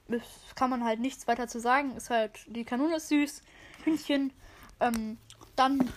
Das 0.08 0.22
kann 0.54 0.70
man 0.70 0.84
halt 0.84 1.00
nichts 1.00 1.26
weiter 1.28 1.46
zu 1.48 1.60
sagen. 1.60 1.96
Ist 1.96 2.10
halt, 2.10 2.32
die 2.46 2.64
Kanone 2.64 2.96
ist 2.96 3.08
süß. 3.08 3.42
Hündchen. 3.84 4.32
Ähm, 4.80 5.18
dann, 5.56 5.90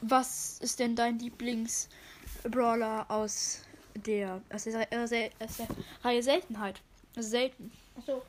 was 0.00 0.58
ist 0.60 0.78
denn 0.80 0.96
dein 0.96 1.18
Lieblings-Brawler 1.18 3.06
aus 3.10 3.62
der, 3.94 4.40
aus 4.52 4.64
der, 4.64 4.86
aus 5.02 5.10
der, 5.10 5.30
aus 5.40 5.56
der 5.58 5.68
Reihe 6.02 6.22
Seltenheit? 6.22 6.80
Selten. 7.16 7.72
Achso. 7.98 8.22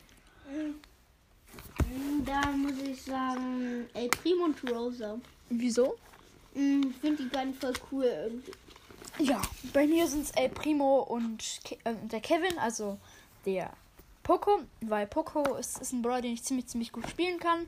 Mm, 0.50 2.24
Da 2.26 2.42
muss 2.52 2.78
ich 2.80 3.02
sagen, 3.02 3.88
El 3.94 4.10
Primo 4.10 4.46
und 4.46 4.72
Rosa. 4.72 5.18
Wieso? 5.50 5.98
Mm, 6.54 6.82
Ich 6.90 6.98
finde 6.98 7.24
die 7.24 7.30
beiden 7.30 7.54
voll 7.54 7.74
cool 7.92 8.06
irgendwie. 8.06 8.52
Ja, 9.20 9.42
bei 9.74 9.88
mir 9.88 10.08
sind 10.08 10.26
es 10.26 10.32
El 10.32 10.50
Primo 10.50 11.00
und 11.00 11.60
Ke 11.64 11.78
äh, 11.84 11.96
der 12.04 12.22
Kevin, 12.22 12.58
also 12.60 13.00
der 13.46 13.72
Poco, 14.24 14.60
weil 14.82 15.08
Poco 15.08 15.56
ist, 15.56 15.80
ist 15.80 15.94
ein 15.94 16.02
Brawler, 16.02 16.22
den 16.22 16.34
ich 16.34 16.44
ziemlich, 16.44 16.68
ziemlich 16.68 16.92
gut 16.92 17.10
spielen 17.10 17.40
kann. 17.40 17.66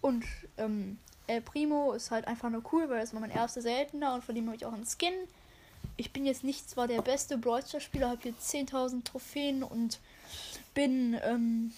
Und 0.00 0.24
ähm, 0.58 0.98
El 1.26 1.40
Primo 1.40 1.92
ist 1.92 2.10
halt 2.10 2.26
einfach 2.26 2.50
nur 2.50 2.62
cool, 2.72 2.88
weil 2.88 3.00
das 3.00 3.14
war 3.14 3.20
mein 3.20 3.30
erster 3.30 3.62
Seltener 3.62 4.14
und 4.14 4.24
von 4.24 4.34
dem 4.34 4.46
habe 4.46 4.56
ich 4.56 4.66
auch 4.66 4.72
einen 4.72 4.86
Skin. 4.86 5.14
Ich 5.96 6.12
bin 6.12 6.24
jetzt 6.24 6.44
nicht 6.44 6.68
zwar 6.68 6.86
der 6.86 7.02
beste 7.02 7.38
Brawl 7.38 7.64
Stars 7.64 7.82
Spieler, 7.82 8.10
habe 8.10 8.22
hier 8.22 8.34
10.000 8.34 9.04
Trophäen 9.04 9.62
und 9.62 9.98
bin 10.74 11.18
ähm, 11.22 11.72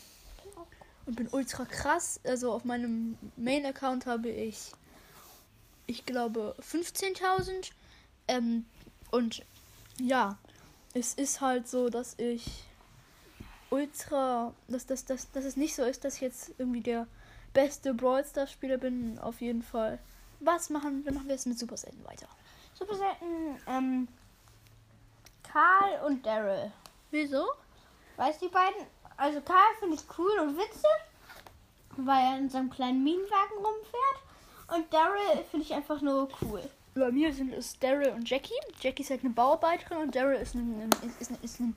und 1.07 1.17
bin 1.17 1.29
ultra 1.31 1.65
krass. 1.65 2.21
Also 2.25 2.53
auf 2.53 2.65
meinem 2.65 3.17
Main 3.37 3.67
Account 3.67 4.07
habe 4.07 4.29
ich, 4.29 4.73
ich 5.87 6.07
glaube, 6.07 6.55
15.000. 6.61 7.71
Ähm, 8.27 8.65
und 9.15 9.45
ja, 10.01 10.37
es 10.93 11.15
ist 11.15 11.41
halt 11.41 11.69
so, 11.69 11.89
dass 11.89 12.19
ich 12.19 12.65
ultra, 13.71 14.53
dass, 14.67 14.87
dass, 14.87 15.05
dass, 15.05 15.31
dass 15.31 15.45
es 15.45 15.57
nicht 15.57 15.77
so 15.77 15.85
ist, 15.85 16.05
dass 16.05 16.17
ich 16.17 16.21
jetzt 16.21 16.51
irgendwie 16.59 16.81
der 16.81 17.07
beste 17.53 17.95
Brawl 17.95 18.25
Stars 18.25 18.51
Spieler 18.51 18.77
bin, 18.77 19.21
auf 19.21 19.41
jeden 19.41 19.63
Fall. 19.63 20.01
Was 20.41 20.69
machen, 20.69 21.05
dann 21.05 21.15
machen 21.15 21.29
wir 21.29 21.37
jetzt 21.37 21.47
mit 21.47 21.57
Super 21.57 21.77
Selten 21.77 22.05
weiter. 22.05 22.27
Super 22.77 22.97
selten, 22.97 23.61
ähm, 23.69 24.09
Karl 25.45 26.05
und 26.07 26.27
Daryl. 26.27 26.73
Wieso? 27.13 27.47
Weißt 28.17 28.43
du 28.43 28.47
die 28.47 28.53
beiden? 28.53 28.85
Also 29.17 29.41
Karl 29.43 29.77
finde 29.79 29.95
ich 29.95 30.19
cool 30.19 30.41
und 30.41 30.59
witzig, 30.59 30.91
weil 31.99 32.21
er 32.21 32.39
in 32.39 32.51
seinem 32.51 32.69
kleinen 32.69 33.05
Minenwagen 33.05 33.59
rumfährt. 33.59 34.77
Und 34.77 34.93
Daryl 34.93 35.45
finde 35.53 35.67
ich 35.67 35.73
einfach 35.73 36.01
nur 36.01 36.29
cool. 36.43 36.69
Bei 36.95 37.11
mir 37.11 37.33
sind 37.33 37.53
es 37.53 37.79
Daryl 37.79 38.11
und 38.11 38.29
Jackie. 38.29 38.53
Jackie 38.81 39.03
ist 39.03 39.11
halt 39.11 39.25
eine 39.25 39.33
Bauarbeiterin 39.33 39.99
und 39.99 40.15
Daryl 40.15 40.41
ist 40.41 40.55
ein, 40.55 40.81
ein, 40.83 41.09
ist, 41.09 41.21
ist, 41.21 41.43
ist, 41.43 41.61
ein, 41.61 41.75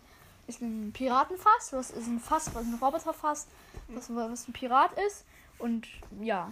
ist 0.47 0.61
ein 0.61 0.91
Piratenfass. 0.93 1.73
Was 1.73 1.91
ist 1.91 2.07
ein 2.07 2.19
Fass, 2.19 2.53
was 2.53 2.63
ein 2.63 2.75
Roboterfass, 2.75 3.47
was, 3.87 4.15
was 4.15 4.47
ein 4.47 4.53
Pirat 4.53 4.91
ist. 5.07 5.25
Und 5.57 5.87
ja, 6.21 6.51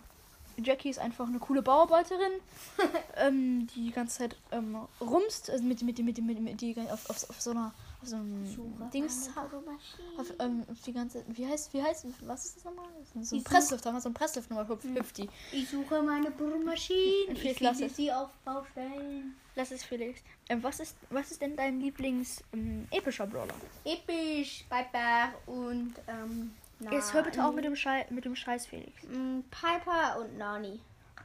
Jackie 0.57 0.89
ist 0.89 0.99
einfach 0.99 1.27
eine 1.27 1.39
coole 1.39 1.61
Bauarbeiterin, 1.61 2.31
ähm, 3.17 3.67
die 3.67 3.85
die 3.85 3.91
ganze 3.91 4.19
Zeit 4.19 4.37
ähm, 4.51 4.77
rumst, 5.01 5.49
also 5.49 5.63
mit, 5.63 5.81
mit, 5.83 5.99
mit, 5.99 6.17
mit, 6.23 6.39
mit 6.39 6.61
die 6.61 6.75
auf, 6.91 7.09
auf, 7.09 7.29
auf 7.29 7.41
so 7.41 7.51
einer 7.51 7.73
so 8.05 8.15
ein 8.17 8.89
Dings. 8.93 9.29
Bohrmaschine. 9.29 10.19
Auf, 10.19 10.27
ähm, 10.39 10.63
auf 10.71 10.81
die 10.81 10.93
ganze, 10.93 11.23
wie 11.27 11.47
heißt, 11.47 11.73
wie 11.73 11.81
heißt, 11.81 12.05
was 12.21 12.45
ist 12.45 12.57
das 12.57 12.63
nochmal? 12.65 12.85
So 13.21 13.35
ein 13.35 13.43
Pressluft, 13.43 13.85
haben 13.85 13.95
wir 13.95 14.01
so 14.01 14.09
ein 14.09 14.13
Pressluft 14.13 14.49
Nummer 14.49 14.67
Hm. 14.67 14.79
50. 14.79 15.29
Ich 15.51 15.69
suche 15.69 16.01
meine 16.01 16.31
Bohrmaschine. 16.31 16.97
Ich 17.33 17.39
finde 17.39 17.55
Klasse. 17.55 17.89
sie 17.89 18.11
auf 18.11 18.29
Baustellen. 18.43 19.35
Lass 19.55 19.71
es 19.71 19.83
Felix. 19.83 20.19
Ähm, 20.49 20.61
was 20.63 20.79
ist, 20.79 20.95
was 21.09 21.31
ist 21.31 21.41
denn 21.41 21.55
dein 21.55 21.79
Lieblings 21.79 22.43
ähm, 22.53 22.87
epischer 22.91 23.25
Brawler? 23.25 23.53
Episch, 23.85 24.65
Piper 24.69 25.33
und 25.45 25.93
ähm, 26.07 26.53
Jetzt 26.91 27.13
hör 27.13 27.23
bitte 27.23 27.43
auf 27.43 27.55
mit 27.55 27.63
dem, 27.63 27.75
Schei 27.75 28.05
mit 28.09 28.25
dem 28.25 28.35
Scheiß 28.35 28.65
Felix. 28.65 29.03
Mm, 29.03 29.39
Piper 29.49 30.19
und 30.19 30.37
Nani. 30.37 30.79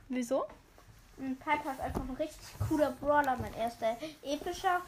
Wieso? 0.09 0.45
Mm, 1.19 1.33
Piper 1.35 1.73
ist 1.73 1.81
einfach 1.81 2.03
ein 2.09 2.15
richtig 2.15 2.47
cooler 2.69 2.93
Brawler, 2.93 3.37
mein 3.37 3.53
erster 3.55 3.97
epischer. 4.23 4.81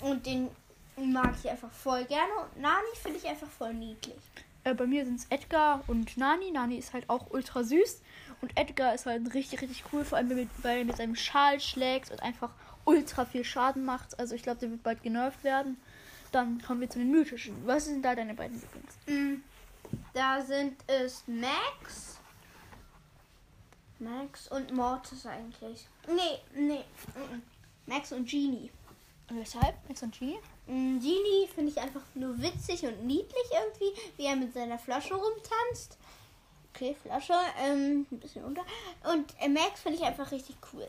Und 0.00 0.26
den 0.26 0.48
mag 0.96 1.34
ich 1.42 1.50
einfach 1.50 1.70
voll 1.70 2.04
gerne. 2.06 2.32
Und 2.54 2.60
Nani 2.60 2.96
finde 3.02 3.18
ich 3.18 3.26
einfach 3.26 3.48
voll 3.48 3.74
niedlich. 3.74 4.16
Äh, 4.64 4.74
bei 4.74 4.86
mir 4.86 5.04
sind 5.04 5.20
es 5.20 5.26
Edgar 5.30 5.82
und 5.86 6.16
Nani. 6.16 6.50
Nani 6.50 6.76
ist 6.76 6.92
halt 6.92 7.08
auch 7.08 7.30
ultra 7.30 7.62
süß. 7.62 8.02
Und 8.40 8.56
Edgar 8.56 8.94
ist 8.94 9.06
halt 9.06 9.32
richtig, 9.34 9.62
richtig 9.62 9.84
cool, 9.92 10.04
vor 10.04 10.18
allem 10.18 10.28
mit, 10.28 10.48
weil 10.62 10.78
er 10.78 10.84
mit 10.84 10.96
seinem 10.96 11.16
Schal 11.16 11.60
schlägt 11.60 12.10
und 12.10 12.22
einfach 12.22 12.50
ultra 12.84 13.24
viel 13.24 13.44
Schaden 13.44 13.84
macht. 13.84 14.18
Also 14.18 14.34
ich 14.34 14.42
glaube, 14.42 14.60
der 14.60 14.70
wird 14.70 14.82
bald 14.82 15.02
genervt 15.02 15.44
werden. 15.44 15.76
Dann 16.32 16.60
kommen 16.62 16.80
wir 16.80 16.90
zu 16.90 16.98
den 16.98 17.10
mythischen. 17.10 17.54
Was 17.66 17.86
sind 17.86 18.02
da 18.04 18.14
deine 18.14 18.34
beiden 18.34 18.60
Lieblings? 18.60 18.96
Mm, 19.06 19.42
Da 20.12 20.40
sind 20.42 20.76
es 20.86 21.22
Max. 21.26 22.18
Max 23.98 24.48
und 24.48 24.72
Mortis 24.72 25.24
eigentlich. 25.26 25.88
Nee, 26.08 26.38
nee. 26.54 26.84
mm, 27.14 27.36
mm. 27.36 27.42
Max 27.86 28.12
und 28.12 28.28
Genie. 28.28 28.70
Weshalb? 29.30 29.74
Max 29.88 30.02
und 30.02 30.18
Genie? 30.18 30.38
Genie 30.66 31.48
finde 31.54 31.70
ich 31.70 31.78
einfach 31.78 32.02
nur 32.14 32.40
witzig 32.40 32.82
und 32.84 33.06
niedlich 33.06 33.46
irgendwie, 33.52 34.00
wie 34.16 34.26
er 34.26 34.36
mit 34.36 34.52
seiner 34.52 34.78
Flasche 34.78 35.14
rumtanzt. 35.14 35.96
Okay, 36.74 36.96
Flasche, 37.02 37.34
ähm, 37.62 38.06
ein 38.10 38.18
bisschen 38.18 38.44
unter. 38.44 38.62
Und 39.12 39.34
äh, 39.40 39.48
Max 39.48 39.80
finde 39.80 39.98
ich 39.98 40.04
einfach 40.04 40.30
richtig 40.32 40.56
cool. 40.72 40.86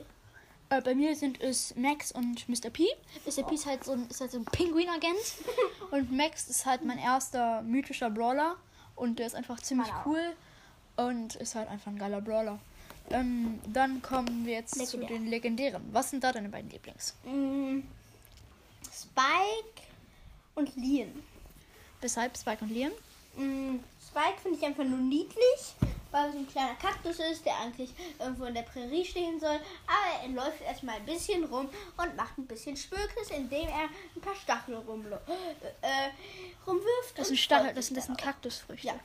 Äh, 0.69 0.81
bei 0.81 0.95
mir 0.95 1.15
sind 1.15 1.39
es 1.41 1.75
Max 1.75 2.11
und 2.11 2.49
Mr. 2.49 2.69
P. 2.69 2.85
Mr. 3.25 3.43
P 3.43 3.55
ist 3.55 3.65
halt 3.65 3.83
so 3.83 3.93
ein, 3.93 4.07
ist 4.09 4.19
halt 4.19 4.31
so 4.31 4.39
ein 4.39 4.45
Pinguinagent. 4.45 5.15
und 5.91 6.11
Max 6.11 6.49
ist 6.49 6.65
halt 6.65 6.83
mein 6.83 6.97
erster 6.97 7.61
mythischer 7.61 8.09
Brawler. 8.09 8.57
Und 8.95 9.19
der 9.19 9.27
ist 9.27 9.35
einfach 9.35 9.61
ziemlich 9.61 9.87
auch. 9.93 10.05
cool. 10.07 10.35
Und 10.97 11.35
ist 11.35 11.55
halt 11.55 11.69
einfach 11.69 11.91
ein 11.91 11.99
geiler 11.99 12.19
Brawler. 12.19 12.59
Ähm, 13.09 13.59
dann 13.71 14.01
kommen 14.01 14.45
wir 14.45 14.55
jetzt 14.55 14.73
zu 14.73 14.97
Legendär. 14.97 15.17
den 15.17 15.27
legendären. 15.27 15.83
Was 15.91 16.09
sind 16.09 16.23
da 16.23 16.33
deine 16.33 16.49
beiden 16.49 16.69
Lieblings? 16.69 17.15
Mm, 17.23 17.79
Spike 18.97 19.81
und 20.55 20.75
Leon. 20.75 21.23
Weshalb 22.01 22.37
Spike 22.37 22.63
und 22.63 22.71
Leon? 22.71 22.91
Mm, 23.35 23.79
Spike 24.07 24.39
finde 24.41 24.57
ich 24.57 24.65
einfach 24.65 24.83
nur 24.83 24.97
niedlich, 24.97 25.75
weil 26.11 26.25
er 26.27 26.31
so 26.31 26.37
ein 26.39 26.47
kleiner 26.47 26.75
Kaktus 26.75 27.19
ist, 27.19 27.45
der 27.45 27.57
eigentlich 27.59 27.91
irgendwo 28.19 28.45
in 28.45 28.53
der 28.55 28.63
Prärie 28.63 29.05
stehen 29.05 29.39
soll. 29.39 29.59
Aber 29.85 30.23
er 30.23 30.29
läuft 30.29 30.61
erstmal 30.61 30.95
ein 30.95 31.05
bisschen 31.05 31.43
rum 31.45 31.69
und 31.97 32.15
macht 32.15 32.37
ein 32.37 32.47
bisschen 32.47 32.75
Spökes, 32.77 33.29
indem 33.29 33.67
er 33.67 33.89
ein 34.15 34.21
paar 34.21 34.35
Stacheln 34.35 34.77
rumlo- 34.87 35.19
äh, 35.81 36.09
rumwirft. 36.65 37.17
Das 37.17 37.27
sind 37.27 37.37
Stachel, 37.37 37.73
das 37.73 37.87
sind, 37.87 37.97
das. 37.97 38.07
Kaktusfrüchte. 38.17 38.87
Ja. 38.87 38.99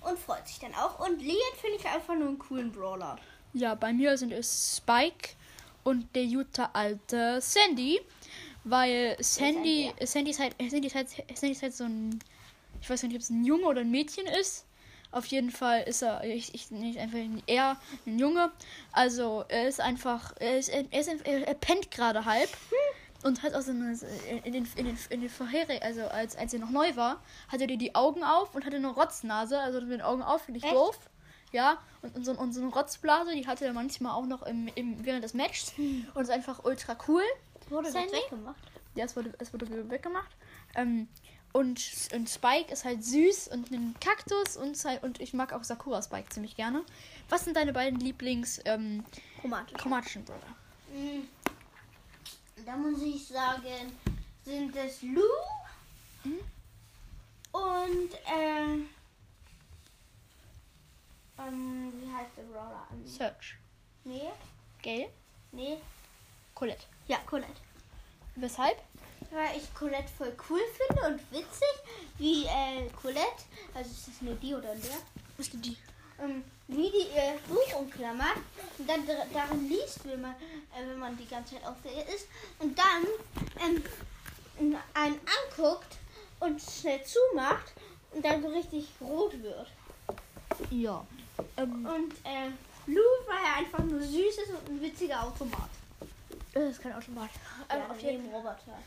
Und 0.00 0.18
freut 0.18 0.46
sich 0.46 0.58
dann 0.60 0.74
auch. 0.74 0.98
Und 1.00 1.20
Leon 1.20 1.36
finde 1.60 1.76
ich 1.78 1.86
einfach 1.86 2.14
nur 2.14 2.28
einen 2.28 2.38
coolen 2.38 2.72
Brawler. 2.72 3.18
Ja, 3.52 3.74
bei 3.74 3.92
mir 3.92 4.16
sind 4.16 4.32
es 4.32 4.76
Spike 4.76 5.30
und 5.84 6.14
der 6.14 6.24
gute 6.26 6.72
alte 6.74 7.40
Sandy. 7.40 8.00
Weil 8.64 9.16
Sandy, 9.20 9.92
Sandy 10.00 10.30
ist 10.30 10.40
halt, 10.40 10.54
Sandy 10.58 10.86
ist 10.86 10.94
halt, 10.94 11.08
Sandy 11.10 11.52
ist 11.52 11.62
halt 11.62 11.74
so 11.74 11.84
ein, 11.84 12.18
ich 12.80 12.90
weiß 12.90 13.02
nicht, 13.04 13.14
ob 13.14 13.20
es 13.20 13.30
ein 13.30 13.44
Junge 13.44 13.66
oder 13.66 13.80
ein 13.80 13.90
Mädchen 13.90 14.26
ist. 14.26 14.66
Auf 15.10 15.24
jeden 15.26 15.50
Fall 15.50 15.82
ist 15.84 16.02
er, 16.02 16.22
ich, 16.24 16.54
ich 16.54 16.70
nicht 16.70 16.98
einfach 16.98 17.18
eher 17.46 17.80
ein 18.06 18.18
Junge. 18.18 18.52
Also 18.92 19.44
er 19.48 19.66
ist 19.66 19.80
einfach, 19.80 20.34
er 20.38 20.58
ist, 20.58 20.68
er, 20.68 20.84
ist, 20.92 21.08
er, 21.08 21.48
er 21.48 21.54
pennt 21.54 21.90
gerade 21.90 22.26
halb 22.26 22.50
und 23.22 23.42
hat 23.42 23.54
auch 23.54 23.62
so 23.62 23.70
eine, 23.70 23.98
in 24.44 24.52
den, 24.52 24.68
in 24.76 24.84
den, 24.84 24.98
in 25.08 25.20
den 25.20 25.30
vorherigen, 25.30 25.82
also 25.82 26.02
als, 26.08 26.36
als 26.36 26.52
er 26.52 26.60
noch 26.60 26.70
neu 26.70 26.94
war, 26.94 27.22
hatte 27.48 27.64
er 27.64 27.76
die 27.76 27.94
Augen 27.94 28.22
auf 28.22 28.54
und 28.54 28.66
hatte 28.66 28.76
eine 28.76 28.88
Rotznase, 28.88 29.58
also 29.58 29.80
mit 29.80 29.92
den 29.92 30.02
Augen 30.02 30.22
auf, 30.22 30.42
finde 30.42 30.58
ich 30.58 30.64
Echt? 30.64 30.74
doof. 30.74 30.98
Ja, 31.50 31.78
und, 32.02 32.14
und, 32.14 32.24
so, 32.26 32.32
und 32.32 32.52
so 32.52 32.60
eine 32.60 32.70
Rotzblase, 32.70 33.32
die 33.32 33.46
hatte 33.46 33.64
er 33.64 33.72
manchmal 33.72 34.12
auch 34.12 34.26
noch 34.26 34.42
im, 34.42 34.68
im, 34.74 35.04
während 35.06 35.24
des 35.24 35.32
Matches. 35.32 35.72
Und 36.12 36.22
ist 36.22 36.30
einfach 36.30 36.62
ultra 36.64 36.94
cool. 37.08 37.22
Wurde 37.70 37.90
Sandy? 37.90 38.10
das 38.12 38.22
weggemacht? 38.24 38.60
Ja, 38.94 39.04
es 39.04 39.16
wurde, 39.16 39.32
es 39.38 39.52
wurde 39.52 39.90
weggemacht. 39.90 40.30
Ähm, 40.74 41.08
und, 41.52 41.80
und 42.14 42.28
Spike 42.28 42.72
ist 42.72 42.84
halt 42.84 43.02
süß 43.04 43.48
und 43.48 43.70
ein 43.70 43.94
Kaktus 44.00 44.56
und, 44.56 44.76
und 45.02 45.20
ich 45.20 45.32
mag 45.34 45.52
auch 45.52 45.64
Sakura 45.64 46.02
Spike 46.02 46.28
ziemlich 46.28 46.56
gerne. 46.56 46.84
Was 47.28 47.44
sind 47.44 47.56
deine 47.56 47.72
beiden 47.72 47.98
Lieblings 48.00 48.60
ähm, 48.64 49.04
Chromatisch. 49.40 49.76
chromatischen 49.78 50.24
Brawler? 50.24 50.56
Mm, 50.92 51.22
Da 52.66 52.76
muss 52.76 53.00
ich 53.02 53.26
sagen, 53.26 53.92
sind 54.44 54.74
es 54.76 55.02
Lou 55.02 55.22
Mhm. 56.24 56.38
und 57.52 58.14
äh, 58.26 58.74
ähm, 61.38 61.92
wie 62.00 62.12
heißt 62.12 62.30
der 62.36 62.42
Brawler? 62.42 62.86
Ähm, 62.92 63.06
Search. 63.06 63.56
Nee, 64.04 64.28
Gale? 64.82 65.08
nee. 65.52 65.78
Colette. 66.54 66.84
Ja, 67.08 67.18
Colette. 67.26 67.52
Weshalb? 68.36 68.76
Weil 69.30 69.56
ich 69.56 69.74
Colette 69.74 70.08
voll 70.16 70.32
cool 70.48 70.60
finde 70.76 71.06
und 71.08 71.32
witzig, 71.32 71.74
wie 72.18 72.44
äh, 72.46 72.88
Colette, 73.02 73.42
also 73.74 73.90
ist 73.90 74.08
das 74.08 74.22
nur 74.22 74.34
die 74.36 74.54
oder 74.54 74.74
der, 74.74 74.96
Was 75.36 75.46
sind 75.46 75.64
die? 75.64 75.76
ähm, 76.22 76.42
wie 76.68 76.90
die 76.90 77.08
ihr 77.14 77.38
Buch 77.48 77.80
umklammert 77.80 78.36
und 78.78 78.88
dann 78.88 79.06
dar- 79.06 79.26
darin 79.32 79.68
liest, 79.68 80.00
wenn 80.04 80.20
man, 80.20 80.32
äh, 80.32 80.86
wenn 80.86 80.98
man 80.98 81.16
die 81.18 81.26
ganze 81.26 81.54
Zeit 81.56 81.66
auf 81.66 81.76
der 81.84 82.06
ist 82.14 82.26
und 82.58 82.78
dann 82.78 83.04
ähm, 83.62 84.76
einen 84.94 85.20
anguckt 85.50 85.96
und 86.40 86.60
schnell 86.62 87.00
zumacht 87.04 87.72
und 88.12 88.24
dann 88.24 88.42
so 88.42 88.48
richtig 88.48 88.86
rot 89.00 89.40
wird. 89.42 89.66
Ja. 90.70 91.06
Ähm, 91.56 91.86
Und 91.86 92.12
äh, 92.24 92.50
Lou, 92.86 93.00
weil 93.26 93.44
er 93.44 93.56
einfach 93.58 93.84
nur 93.84 94.00
süß 94.00 94.38
ist 94.38 94.50
und 94.50 94.68
ein 94.70 94.80
witziger 94.82 95.22
Automat. 95.24 95.68
Das 96.54 96.64
ist 96.64 96.82
kein 96.82 96.92
Automat. 96.94 97.30
Ähm, 97.70 97.78
Ja, 97.80 97.90
auf 97.90 98.00
jeden 98.00 98.26
Roboter. 98.32 98.78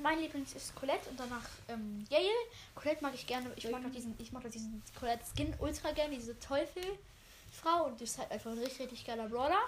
Mein 0.00 0.20
Lieblings 0.20 0.52
ist 0.54 0.74
Colette 0.76 1.08
und 1.10 1.18
danach 1.18 1.42
ähm, 1.68 2.06
Gale. 2.08 2.28
Colette 2.76 3.02
mag 3.02 3.14
ich 3.14 3.26
gerne. 3.26 3.50
Ich 3.56 3.68
mag 3.70 3.84
auch 3.84 3.90
diesen, 3.90 4.14
ich 4.18 4.30
mag 4.32 4.48
diesen 4.50 4.80
Colette 4.98 5.24
Skin 5.34 5.52
ultra 5.58 5.90
gerne, 5.90 6.14
diese 6.14 6.38
Teufelfrau 6.38 7.86
und 7.86 7.98
die 7.98 8.04
ist 8.04 8.16
halt 8.18 8.30
einfach 8.30 8.50
ein 8.52 8.58
richtig, 8.58 8.80
richtig 8.80 9.04
geiler 9.06 9.28
Brawler. 9.28 9.58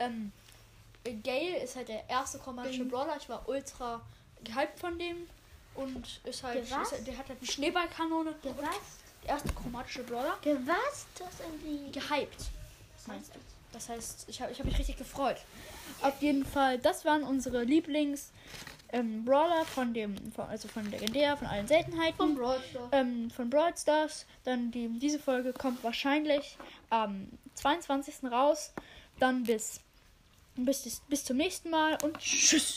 Ähm, 0.00 0.32
Gale 1.04 1.58
ist 1.62 1.76
halt 1.76 1.88
der 1.88 2.08
erste 2.08 2.38
chromatische 2.38 2.84
Mhm. 2.84 2.88
Brawler. 2.90 3.16
Ich 3.18 3.28
war 3.28 3.48
ultra 3.48 4.00
gehypt 4.42 4.80
von 4.80 4.98
dem 4.98 5.28
und 5.76 6.20
ist 6.24 6.42
halt, 6.42 6.68
Der 6.68 6.78
was? 6.78 6.92
ist, 6.92 7.06
der 7.06 7.16
hat 7.18 7.28
halt 7.28 7.38
eine 7.38 7.48
Schneeballkanone. 7.48 8.34
Der 8.42 8.56
was? 8.58 8.64
Der 9.22 9.30
erste 9.30 9.52
chromatische 9.52 10.02
Brawler. 10.02 10.36
Der 10.44 10.56
was? 10.66 11.06
Du 11.16 11.24
hast 11.24 11.40
irgendwie. 11.40 11.92
Gehypt. 11.92 12.46
Meinst 13.06 13.32
du? 13.34 13.38
Das 13.72 13.88
heißt, 13.88 14.26
ich 14.28 14.40
habe 14.40 14.52
ich 14.52 14.58
hab 14.58 14.66
mich 14.66 14.78
richtig 14.78 14.96
gefreut. 14.96 15.38
Auf 16.02 16.20
jeden 16.20 16.44
Fall, 16.44 16.78
das 16.78 17.04
waren 17.04 17.22
unsere 17.22 17.64
Lieblings 17.64 18.32
ähm, 18.92 19.24
Brawler 19.24 19.64
von 19.64 19.94
dem, 19.94 20.14
von, 20.32 20.46
also 20.46 20.68
von 20.68 20.88
Legendär, 20.90 21.36
von 21.36 21.46
allen 21.46 21.66
Seltenheiten. 21.66 22.16
Vom 22.16 22.34
Brawl 22.34 22.60
Stars. 22.70 22.88
ähm, 22.92 23.30
von 23.30 23.50
Brawl 23.50 23.76
Stars. 23.76 24.26
Dann 24.44 24.70
die, 24.70 24.88
diese 24.98 25.18
Folge 25.18 25.52
kommt 25.52 25.82
wahrscheinlich 25.82 26.58
am 26.90 27.28
22. 27.54 28.30
raus. 28.30 28.72
Dann 29.18 29.44
bis, 29.44 29.80
bis, 30.56 31.00
bis 31.08 31.24
zum 31.24 31.38
nächsten 31.38 31.70
Mal 31.70 31.96
und 32.02 32.18
tschüss. 32.18 32.76